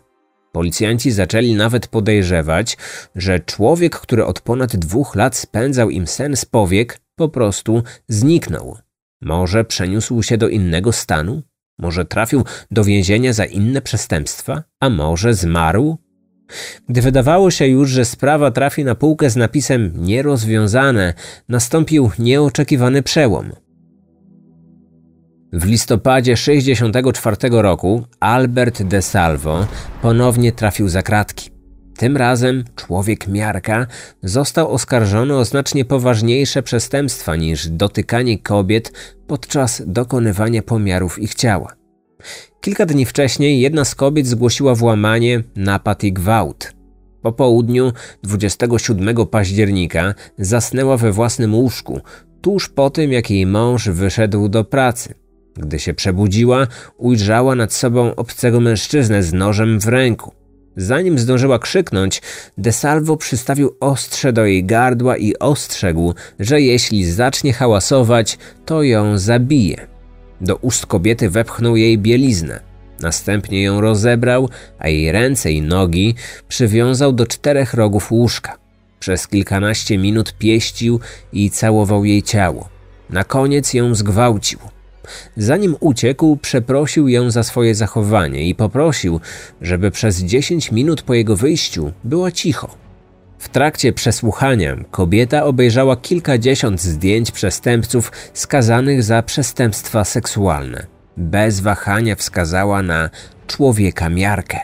[0.53, 2.77] Policjanci zaczęli nawet podejrzewać,
[3.15, 8.88] że człowiek, który od ponad dwóch lat spędzał im sen z powiek, po prostu zniknął.
[9.21, 11.43] Może przeniósł się do innego stanu?
[11.79, 14.63] Może trafił do więzienia za inne przestępstwa?
[14.81, 15.99] A może zmarł?
[16.89, 21.15] Gdy wydawało się już, że sprawa trafi na półkę z napisem nierozwiązane,
[21.49, 23.53] nastąpił nieoczekiwany przełom.
[25.53, 29.67] W listopadzie 64 roku Albert de Salvo
[30.03, 31.58] ponownie trafił za kratki.
[31.99, 33.87] Tym razem człowiek miarka
[34.23, 38.93] został oskarżony o znacznie poważniejsze przestępstwa niż dotykanie kobiet
[39.27, 41.73] podczas dokonywania pomiarów ich ciała.
[42.61, 46.73] Kilka dni wcześniej jedna z kobiet zgłosiła włamanie, napad i gwałt.
[47.23, 52.01] Po południu 27 października zasnęła we własnym łóżku,
[52.41, 55.15] tuż po tym jak jej mąż wyszedł do pracy.
[55.57, 60.38] Gdy się przebudziła, ujrzała nad sobą obcego mężczyznę z nożem w ręku.
[60.79, 62.23] Zanim zdążyła krzyknąć,
[62.59, 69.19] De Salvo przystawił ostrze do jej gardła i ostrzegł, że jeśli zacznie hałasować, to ją
[69.19, 69.87] zabije.
[70.41, 72.61] Do ust kobiety wepchnął jej bieliznę.
[73.01, 76.15] Następnie ją rozebrał, a jej ręce i nogi
[76.49, 78.59] przywiązał do czterech rogów łóżka.
[79.01, 81.01] Przez kilkanaście minut pieścił
[81.33, 82.69] i całował jej ciało.
[83.11, 84.59] Na koniec ją zgwałcił.
[85.37, 89.21] Zanim uciekł, przeprosił ją za swoje zachowanie i poprosił,
[89.61, 92.89] żeby przez 10 minut po jego wyjściu była cicho.
[93.39, 100.87] W trakcie przesłuchania kobieta obejrzała kilkadziesiąt zdjęć przestępców skazanych za przestępstwa seksualne.
[101.17, 103.11] Bez wahania wskazała na
[103.47, 104.59] człowieka miarkę.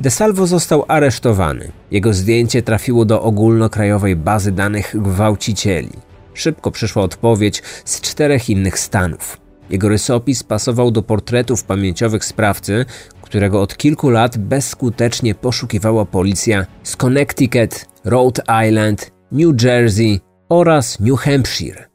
[0.00, 1.72] De Salvo został aresztowany.
[1.90, 6.07] Jego zdjęcie trafiło do ogólnokrajowej bazy danych gwałcicieli.
[6.38, 9.40] Szybko przyszła odpowiedź z czterech innych stanów.
[9.70, 12.84] Jego rysopis pasował do portretów pamięciowych sprawcy,
[13.22, 21.20] którego od kilku lat bezskutecznie poszukiwała policja z Connecticut, Rhode Island, New Jersey oraz New
[21.20, 21.88] Hampshire.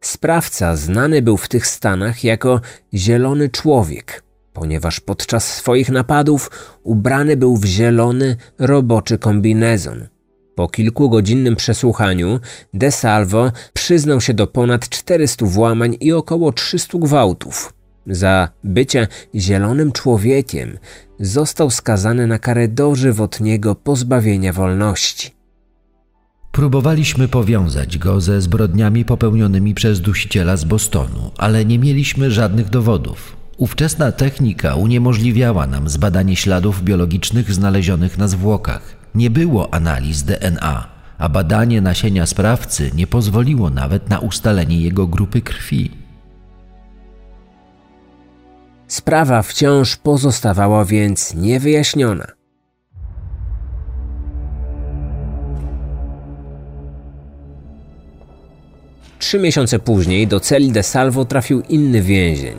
[0.00, 2.60] Sprawca znany był w tych stanach jako
[2.94, 6.50] Zielony Człowiek, ponieważ podczas swoich napadów
[6.82, 10.11] ubrany był w zielony roboczy kombinezon.
[10.54, 12.40] Po kilkugodzinnym przesłuchaniu
[12.74, 17.72] De Salvo przyznał się do ponad 400 włamań i około 300 gwałtów.
[18.06, 20.78] Za bycie zielonym człowiekiem
[21.20, 25.30] został skazany na karę dożywotniego pozbawienia wolności.
[26.52, 33.36] Próbowaliśmy powiązać go ze zbrodniami popełnionymi przez dusiciela z Bostonu, ale nie mieliśmy żadnych dowodów.
[33.56, 39.01] Ówczesna technika uniemożliwiała nam zbadanie śladów biologicznych znalezionych na zwłokach.
[39.14, 45.40] Nie było analiz DNA, a badanie nasienia sprawcy nie pozwoliło nawet na ustalenie jego grupy
[45.40, 45.90] krwi.
[48.86, 52.26] Sprawa wciąż pozostawała więc niewyjaśniona.
[59.18, 62.56] Trzy miesiące później do celi de Salvo trafił inny więzień.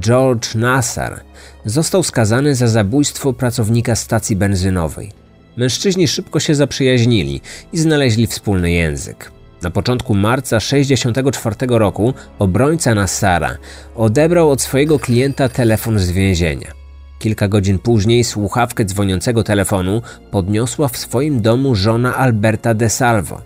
[0.00, 1.20] George Nassar
[1.64, 5.19] został skazany za zabójstwo pracownika stacji benzynowej.
[5.60, 7.40] Mężczyźni szybko się zaprzyjaźnili
[7.72, 9.32] i znaleźli wspólny język.
[9.62, 13.56] Na początku marca 1964 roku obrońca Nassara
[13.94, 16.72] odebrał od swojego klienta telefon z więzienia.
[17.18, 23.42] Kilka godzin później słuchawkę dzwoniącego telefonu podniosła w swoim domu żona Alberta de Salvo.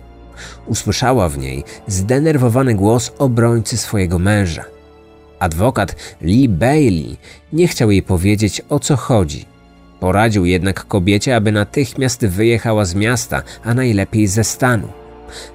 [0.67, 4.65] Usłyszała w niej zdenerwowany głos obrońcy swojego męża.
[5.39, 7.17] Adwokat Lee Bailey
[7.53, 9.54] nie chciał jej powiedzieć o co chodzi.
[10.05, 14.87] Poradził jednak kobiecie, aby natychmiast wyjechała z miasta, a najlepiej ze stanu.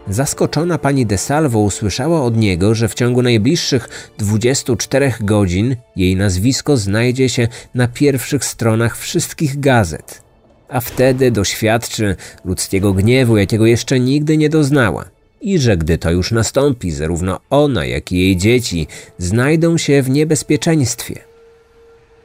[0.09, 6.77] Zaskoczona pani de Salvo usłyszała od niego, że w ciągu najbliższych 24 godzin jej nazwisko
[6.77, 10.23] znajdzie się na pierwszych stronach wszystkich gazet.
[10.69, 15.05] A wtedy doświadczy ludzkiego gniewu, jakiego jeszcze nigdy nie doznała.
[15.41, 18.87] I że gdy to już nastąpi, zarówno ona, jak i jej dzieci
[19.19, 21.30] znajdą się w niebezpieczeństwie.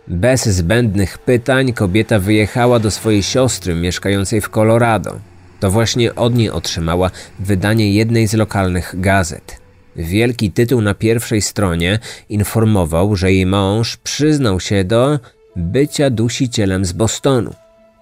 [0.07, 5.19] Bez zbędnych pytań kobieta wyjechała do swojej siostry mieszkającej w Colorado.
[5.59, 9.57] To właśnie od niej otrzymała wydanie jednej z lokalnych gazet.
[9.95, 11.99] Wielki tytuł na pierwszej stronie
[12.29, 15.19] informował, że jej mąż przyznał się do
[15.55, 17.53] bycia dusicielem z Bostonu.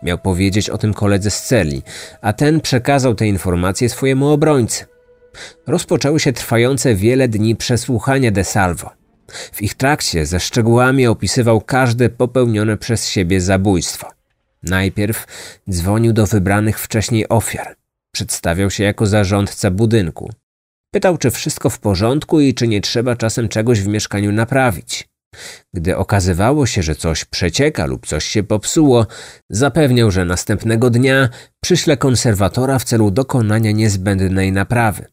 [0.04, 1.82] Miał powiedzieć o tym koledze z celi,
[2.22, 4.86] a ten przekazał te informacje swojemu obrońcy.
[5.68, 9.03] Rozpoczęły się trwające wiele dni przesłuchania de Salvo.
[9.54, 14.08] W ich trakcie ze szczegółami opisywał każde popełnione przez siebie zabójstwo.
[14.64, 15.26] Najpierw
[15.70, 17.76] dzwonił do wybranych wcześniej ofiar.
[18.12, 20.34] Przedstawiał się jako zarządca budynku.
[20.94, 25.10] Pytał, czy wszystko w porządku i czy nie trzeba czasem czegoś w mieszkaniu naprawić.
[25.74, 29.08] Gdy okazywało się, że coś przecieka lub coś się popsuło,
[29.50, 31.30] zapewniał, że następnego dnia
[31.64, 35.06] przyśle konserwatora w celu dokonania niezbędnej naprawy.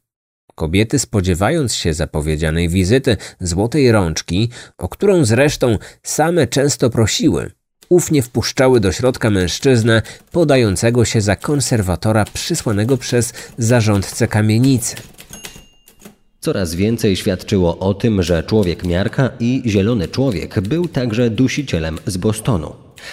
[0.61, 4.49] Kobiety, spodziewając się zapowiedzianej wizyty złotej rączki,
[4.79, 7.51] o którą zresztą same często prosiły,
[7.89, 10.03] ufnie wpuszczały do środka mężczyznę
[10.33, 14.97] podającego się za konserwatora przysłanego przez zarządcę kamienicy.
[16.41, 22.17] Coraz więcej świadczyło o tym, że człowiek miarka i zielony człowiek był także dusicielem z
[22.17, 22.73] Bostonu.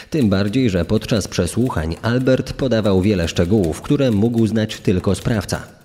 [0.09, 5.76] Tym bardziej, że podczas przesłuchań Albert podawał wiele szczegółów, które mógł znać tylko sprawca.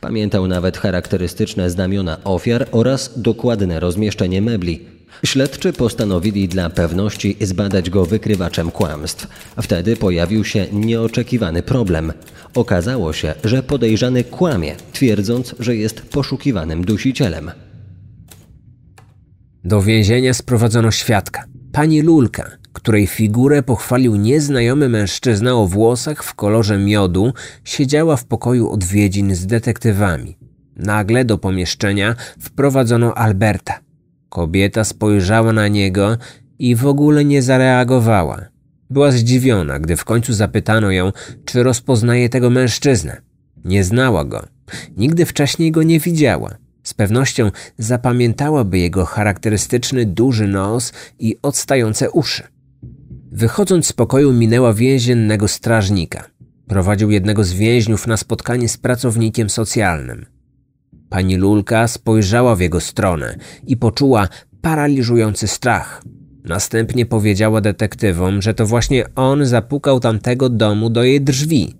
[0.00, 8.06] Pamiętał nawet charakterystyczne znamiona ofiar oraz dokładne rozmieszczenie mebli, Śledczy postanowili dla pewności zbadać go
[8.06, 9.26] wykrywaczem kłamstw.
[9.62, 12.12] Wtedy pojawił się nieoczekiwany problem.
[12.54, 17.50] Okazało się, że podejrzany kłamie, twierdząc, że jest poszukiwanym dusicielem.
[19.64, 26.78] Do więzienia sprowadzono świadka, pani Lulka, której figurę pochwalił nieznajomy mężczyzna o włosach w kolorze
[26.78, 27.32] miodu,
[27.64, 30.36] siedziała w pokoju odwiedzin z detektywami.
[30.76, 33.80] Nagle do pomieszczenia wprowadzono Alberta,
[34.28, 36.16] Kobieta spojrzała na niego
[36.58, 38.40] i w ogóle nie zareagowała.
[38.90, 41.12] Była zdziwiona, gdy w końcu zapytano ją,
[41.44, 43.20] czy rozpoznaje tego mężczyznę.
[43.64, 44.46] Nie znała go.
[44.96, 46.56] Nigdy wcześniej go nie widziała.
[46.82, 52.55] Z pewnością zapamiętałaby jego charakterystyczny duży nos i odstające uszy.
[53.36, 56.30] Wychodząc z pokoju minęła więziennego strażnika.
[56.68, 60.26] Prowadził jednego z więźniów na spotkanie z pracownikiem socjalnym.
[61.08, 64.28] Pani Lulka spojrzała w jego stronę i poczuła
[64.60, 66.02] paraliżujący strach.
[66.44, 71.74] Następnie powiedziała detektywom, że to właśnie on zapukał tamtego domu do jej drzwi,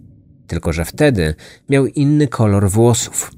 [0.46, 1.34] tylko że wtedy
[1.68, 3.30] miał inny kolor włosów.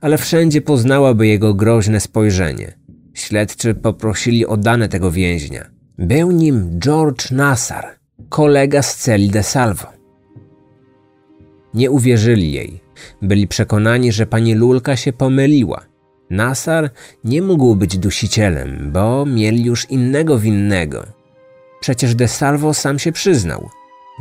[0.00, 2.78] Ale wszędzie poznałaby jego groźne spojrzenie.
[3.14, 5.77] Śledczy poprosili o dane tego więźnia.
[5.98, 9.86] Był nim George Nassar, kolega z celi de Salvo.
[11.74, 12.80] Nie uwierzyli jej.
[13.22, 15.80] Byli przekonani, że pani Lulka się pomyliła.
[16.30, 16.90] Nasar
[17.24, 21.06] nie mógł być dusicielem, bo mieli już innego winnego.
[21.80, 23.68] Przecież De Salvo sam się przyznał.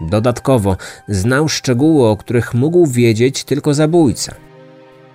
[0.09, 4.35] Dodatkowo znał szczegóły, o których mógł wiedzieć tylko zabójca.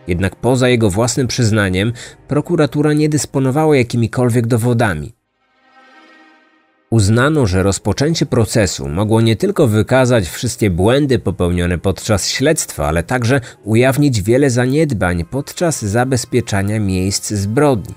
[0.06, 1.92] Jednak poza jego własnym przyznaniem,
[2.28, 5.12] prokuratura nie dysponowała jakimikolwiek dowodami.
[6.92, 13.40] Uznano, że rozpoczęcie procesu mogło nie tylko wykazać wszystkie błędy popełnione podczas śledztwa, ale także
[13.64, 17.94] ujawnić wiele zaniedbań podczas zabezpieczania miejsc zbrodni.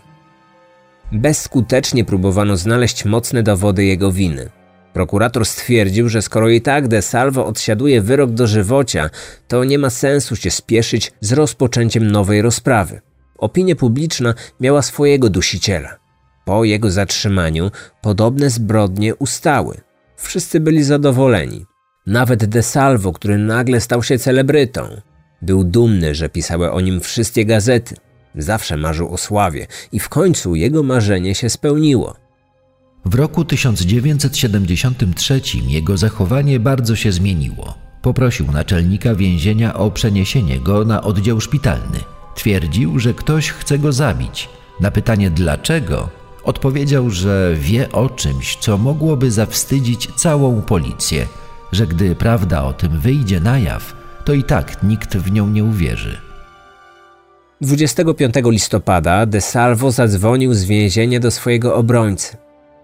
[1.12, 4.50] Bezskutecznie próbowano znaleźć mocne dowody jego winy.
[4.94, 9.10] Prokurator stwierdził, że skoro i tak De Salvo odsiaduje wyrok do żywocia,
[9.48, 13.02] to nie ma sensu się spieszyć z rozpoczęciem nowej rozprawy.
[13.38, 16.05] Opinia publiczna miała swojego dusiciela.
[16.46, 17.72] Po jego zatrzymaniu
[18.02, 19.82] podobne zbrodnie ustały.
[20.18, 21.66] Wszyscy byli zadowoleni.
[22.08, 25.02] Nawet De Salvo, który nagle stał się celebrytą.
[25.42, 27.96] Był dumny, że pisały o nim wszystkie gazety.
[28.36, 32.16] Zawsze marzył o sławie i w końcu jego marzenie się spełniło.
[33.06, 37.78] W roku 1973 jego zachowanie bardzo się zmieniło.
[38.02, 42.00] Poprosił naczelnika więzienia o przeniesienie go na oddział szpitalny.
[42.36, 44.50] Twierdził, że ktoś chce go zabić.
[44.80, 51.28] Na pytanie dlaczego Odpowiedział, że wie o czymś, co mogłoby zawstydzić całą policję,
[51.72, 55.64] że gdy prawda o tym wyjdzie na jaw, to i tak nikt w nią nie
[55.64, 56.18] uwierzy.
[57.62, 62.38] 25 listopada De Salvo zadzwonił z więzienia do swojego obrońcy.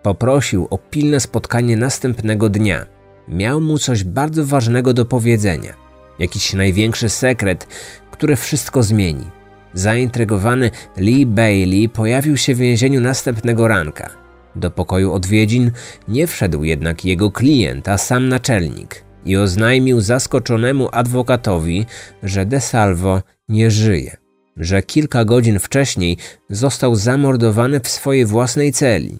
[0.03, 2.85] Poprosił o pilne spotkanie następnego dnia.
[3.27, 5.73] Miał mu coś bardzo ważnego do powiedzenia.
[6.19, 7.67] Jakiś największy sekret,
[8.11, 9.40] który wszystko zmieni.
[9.73, 14.09] Zaintrygowany Lee Bailey pojawił się w więzieniu następnego ranka.
[14.55, 15.71] Do pokoju odwiedzin
[16.07, 21.85] nie wszedł jednak jego klient, a sam naczelnik i oznajmił zaskoczonemu adwokatowi,
[22.23, 24.17] że De Salvo nie żyje,
[24.57, 26.17] że kilka godzin wcześniej
[26.49, 29.19] został zamordowany w swojej własnej celi.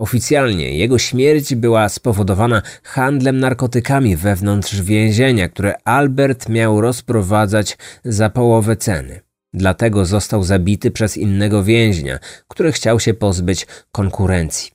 [0.00, 8.76] Oficjalnie jego śmierć była spowodowana handlem narkotykami wewnątrz więzienia, które Albert miał rozprowadzać za połowę
[8.76, 9.20] ceny.
[9.54, 14.70] Dlatego został zabity przez innego więźnia, który chciał się pozbyć konkurencji.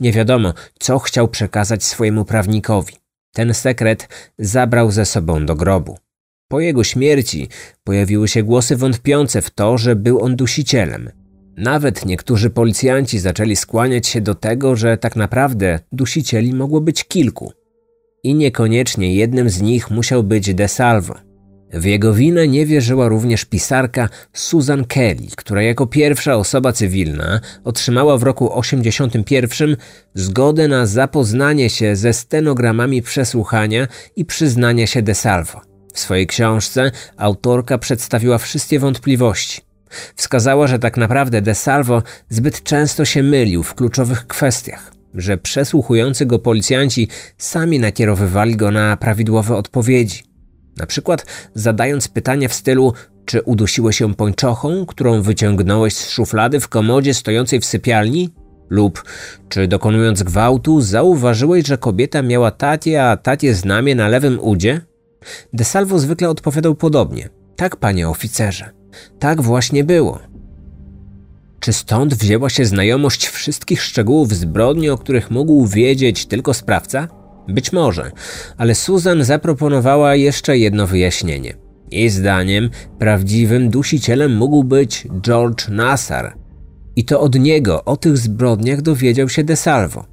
[0.00, 2.94] Nie wiadomo, co chciał przekazać swojemu prawnikowi.
[3.34, 4.08] Ten sekret
[4.38, 5.98] zabrał ze sobą do grobu.
[6.48, 7.48] Po jego śmierci
[7.84, 11.10] pojawiły się głosy wątpiące w to, że był on dusicielem.
[11.56, 17.52] Nawet niektórzy policjanci zaczęli skłaniać się do tego, że tak naprawdę dusicieli mogło być kilku.
[18.22, 21.14] I niekoniecznie jednym z nich musiał być De Salvo.
[21.72, 28.18] W jego winę nie wierzyła również pisarka Susan Kelly, która jako pierwsza osoba cywilna otrzymała
[28.18, 29.76] w roku 81
[30.14, 35.60] zgodę na zapoznanie się ze stenogramami przesłuchania i przyznanie się De Salvo.
[35.94, 39.69] W swojej książce autorka przedstawiła wszystkie wątpliwości.
[40.16, 46.26] Wskazała, że tak naprawdę De Salvo zbyt często się mylił w kluczowych kwestiach, że przesłuchujący
[46.26, 50.22] go policjanci sami nakierowywali go na prawidłowe odpowiedzi.
[50.76, 52.92] Na przykład zadając pytania w stylu
[53.24, 58.30] czy udusiłeś się pończochą, którą wyciągnąłeś z szuflady w komodzie stojącej w sypialni?
[58.70, 59.04] Lub
[59.48, 64.80] czy dokonując gwałtu zauważyłeś, że kobieta miała tatie, a tatie znamie na lewym udzie?
[65.52, 67.28] De Salvo zwykle odpowiadał podobnie.
[67.56, 68.79] Tak, panie oficerze.
[69.18, 70.18] Tak właśnie było.
[71.60, 77.08] Czy stąd wzięła się znajomość wszystkich szczegółów zbrodni, o których mógł wiedzieć tylko sprawca?
[77.48, 78.12] Być może,
[78.56, 81.54] ale Susan zaproponowała jeszcze jedno wyjaśnienie.
[81.90, 86.34] Jej zdaniem prawdziwym dusicielem mógł być George Nassar.
[86.96, 90.04] I to od niego o tych zbrodniach dowiedział się De Salvo.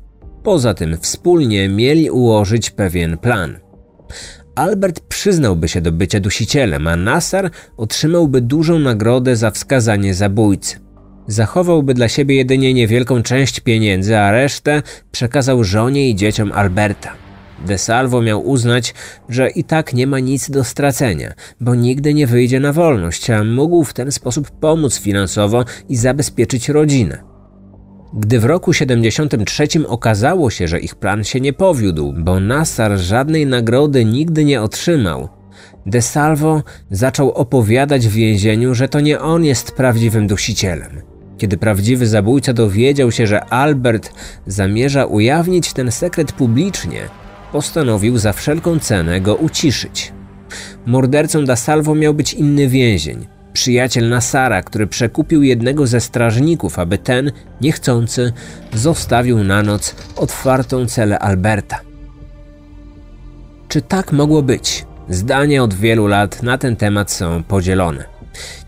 [0.44, 3.60] Poza tym wspólnie mieli ułożyć pewien plan.
[4.58, 10.80] Albert przyznałby się do bycia dusicielem, a Nassar otrzymałby dużą nagrodę za wskazanie zabójcy.
[11.28, 14.82] Zachowałby dla siebie jedynie niewielką część pieniędzy, a resztę
[15.12, 17.14] przekazał żonie i dzieciom Alberta.
[17.66, 18.94] De Salvo miał uznać,
[19.30, 23.44] że i tak nie ma nic do stracenia, bo nigdy nie wyjdzie na wolność, a
[23.44, 27.37] mógł w ten sposób pomóc finansowo i zabezpieczyć rodzinę.
[28.14, 33.46] Gdy w roku 73 okazało się, że ich plan się nie powiódł, bo Nassar żadnej
[33.46, 35.30] nagrody nigdy nie otrzymał,
[35.88, 41.02] De Salvo zaczął opowiadać w więzieniu, że to nie on jest prawdziwym dusicielem.
[41.38, 44.14] Kiedy prawdziwy zabójca dowiedział się, że Albert
[44.48, 47.02] zamierza ujawnić ten sekret publicznie,
[47.52, 50.14] postanowił za wszelką cenę go uciszyć.
[50.86, 53.26] Mordercą Da Salvo miał być inny więzień,
[53.58, 57.32] przyjaciel Nasara, który przekupił jednego ze strażników, aby ten,
[57.62, 58.34] niechcący,
[58.74, 61.80] zostawił na noc otwartą celę Alberta.
[63.68, 64.86] Czy tak mogło być?
[65.10, 68.04] Zdania od wielu lat na ten temat są podzielone.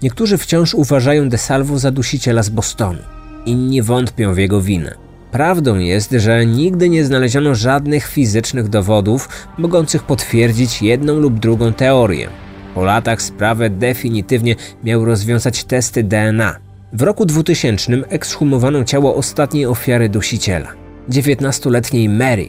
[0.01, 3.03] Niektórzy wciąż uważają De Salvo za dusiciela z Bostonu,
[3.45, 4.95] inni wątpią w jego winę.
[5.31, 12.48] Prawdą jest, że nigdy nie znaleziono żadnych fizycznych dowodów mogących potwierdzić jedną lub drugą teorię.
[12.75, 16.55] Po latach sprawę definitywnie miał rozwiązać testy DNA.
[16.93, 20.67] W roku 2000 ekshumowano ciało ostatniej ofiary dusiciela,
[21.09, 22.47] 19-letniej Mary.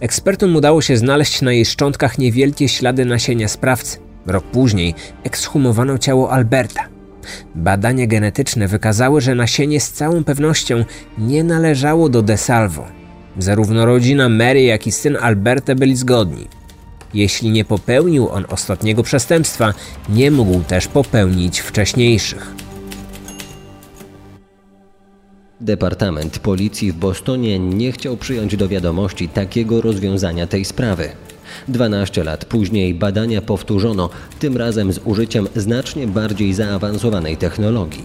[0.00, 3.98] Ekspertom udało się znaleźć na jej szczątkach niewielkie ślady nasienia sprawcy.
[4.26, 4.94] Rok później
[5.24, 6.88] ekshumowano ciało Alberta.
[7.54, 10.84] Badania genetyczne wykazały, że nasienie z całą pewnością
[11.18, 12.86] nie należało do De Salvo.
[13.38, 16.48] Zarówno rodzina Mary, jak i syn Alberta byli zgodni.
[17.14, 19.74] Jeśli nie popełnił on ostatniego przestępstwa,
[20.08, 22.54] nie mógł też popełnić wcześniejszych.
[25.60, 31.08] Departament Policji w Bostonie nie chciał przyjąć do wiadomości takiego rozwiązania tej sprawy.
[31.68, 38.04] 12 lat później badania powtórzono, tym razem z użyciem znacznie bardziej zaawansowanej technologii.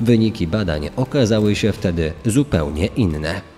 [0.00, 3.51] Wyniki badań okazały się wtedy zupełnie inne.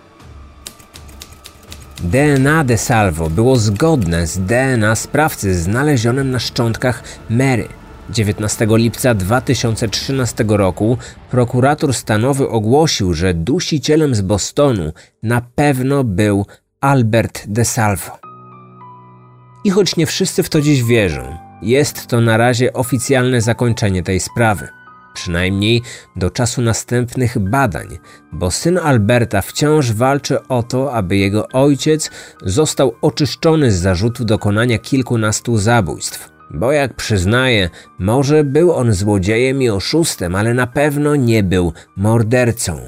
[2.05, 7.69] DNA de Salvo było zgodne z DNA sprawcy znalezionym na szczątkach Mary.
[8.11, 10.99] 19 lipca 2013 roku
[11.31, 14.93] prokurator stanowy ogłosił, że dusicielem z Bostonu
[15.23, 16.47] na pewno był
[16.81, 18.19] Albert de Salvo.
[19.65, 24.21] I choć nie wszyscy w to dziś wierzą, jest to na razie oficjalne zakończenie tej
[24.21, 24.69] sprawy.
[25.15, 25.83] Przynajmniej
[26.17, 27.99] do czasu następnych badań,
[28.33, 32.11] bo syn Alberta wciąż walczy o to, aby jego ojciec
[32.43, 36.31] został oczyszczony z zarzutu dokonania kilkunastu zabójstw.
[36.51, 42.81] Bo jak przyznaje, może był on złodziejem i oszustem, ale na pewno nie był mordercą.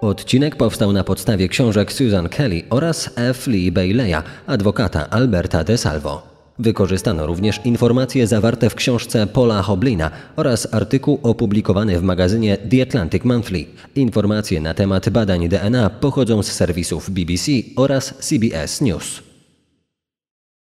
[0.00, 3.46] Odcinek powstał na podstawie książek Susan Kelly oraz F.
[3.46, 6.33] Lee Bayleya, adwokata Alberta De Salvo.
[6.58, 13.24] Wykorzystano również informacje zawarte w książce Paula Hoblina oraz artykuł opublikowany w magazynie The Atlantic
[13.24, 13.64] Monthly.
[13.94, 19.33] Informacje na temat badań DNA pochodzą z serwisów BBC oraz CBS News.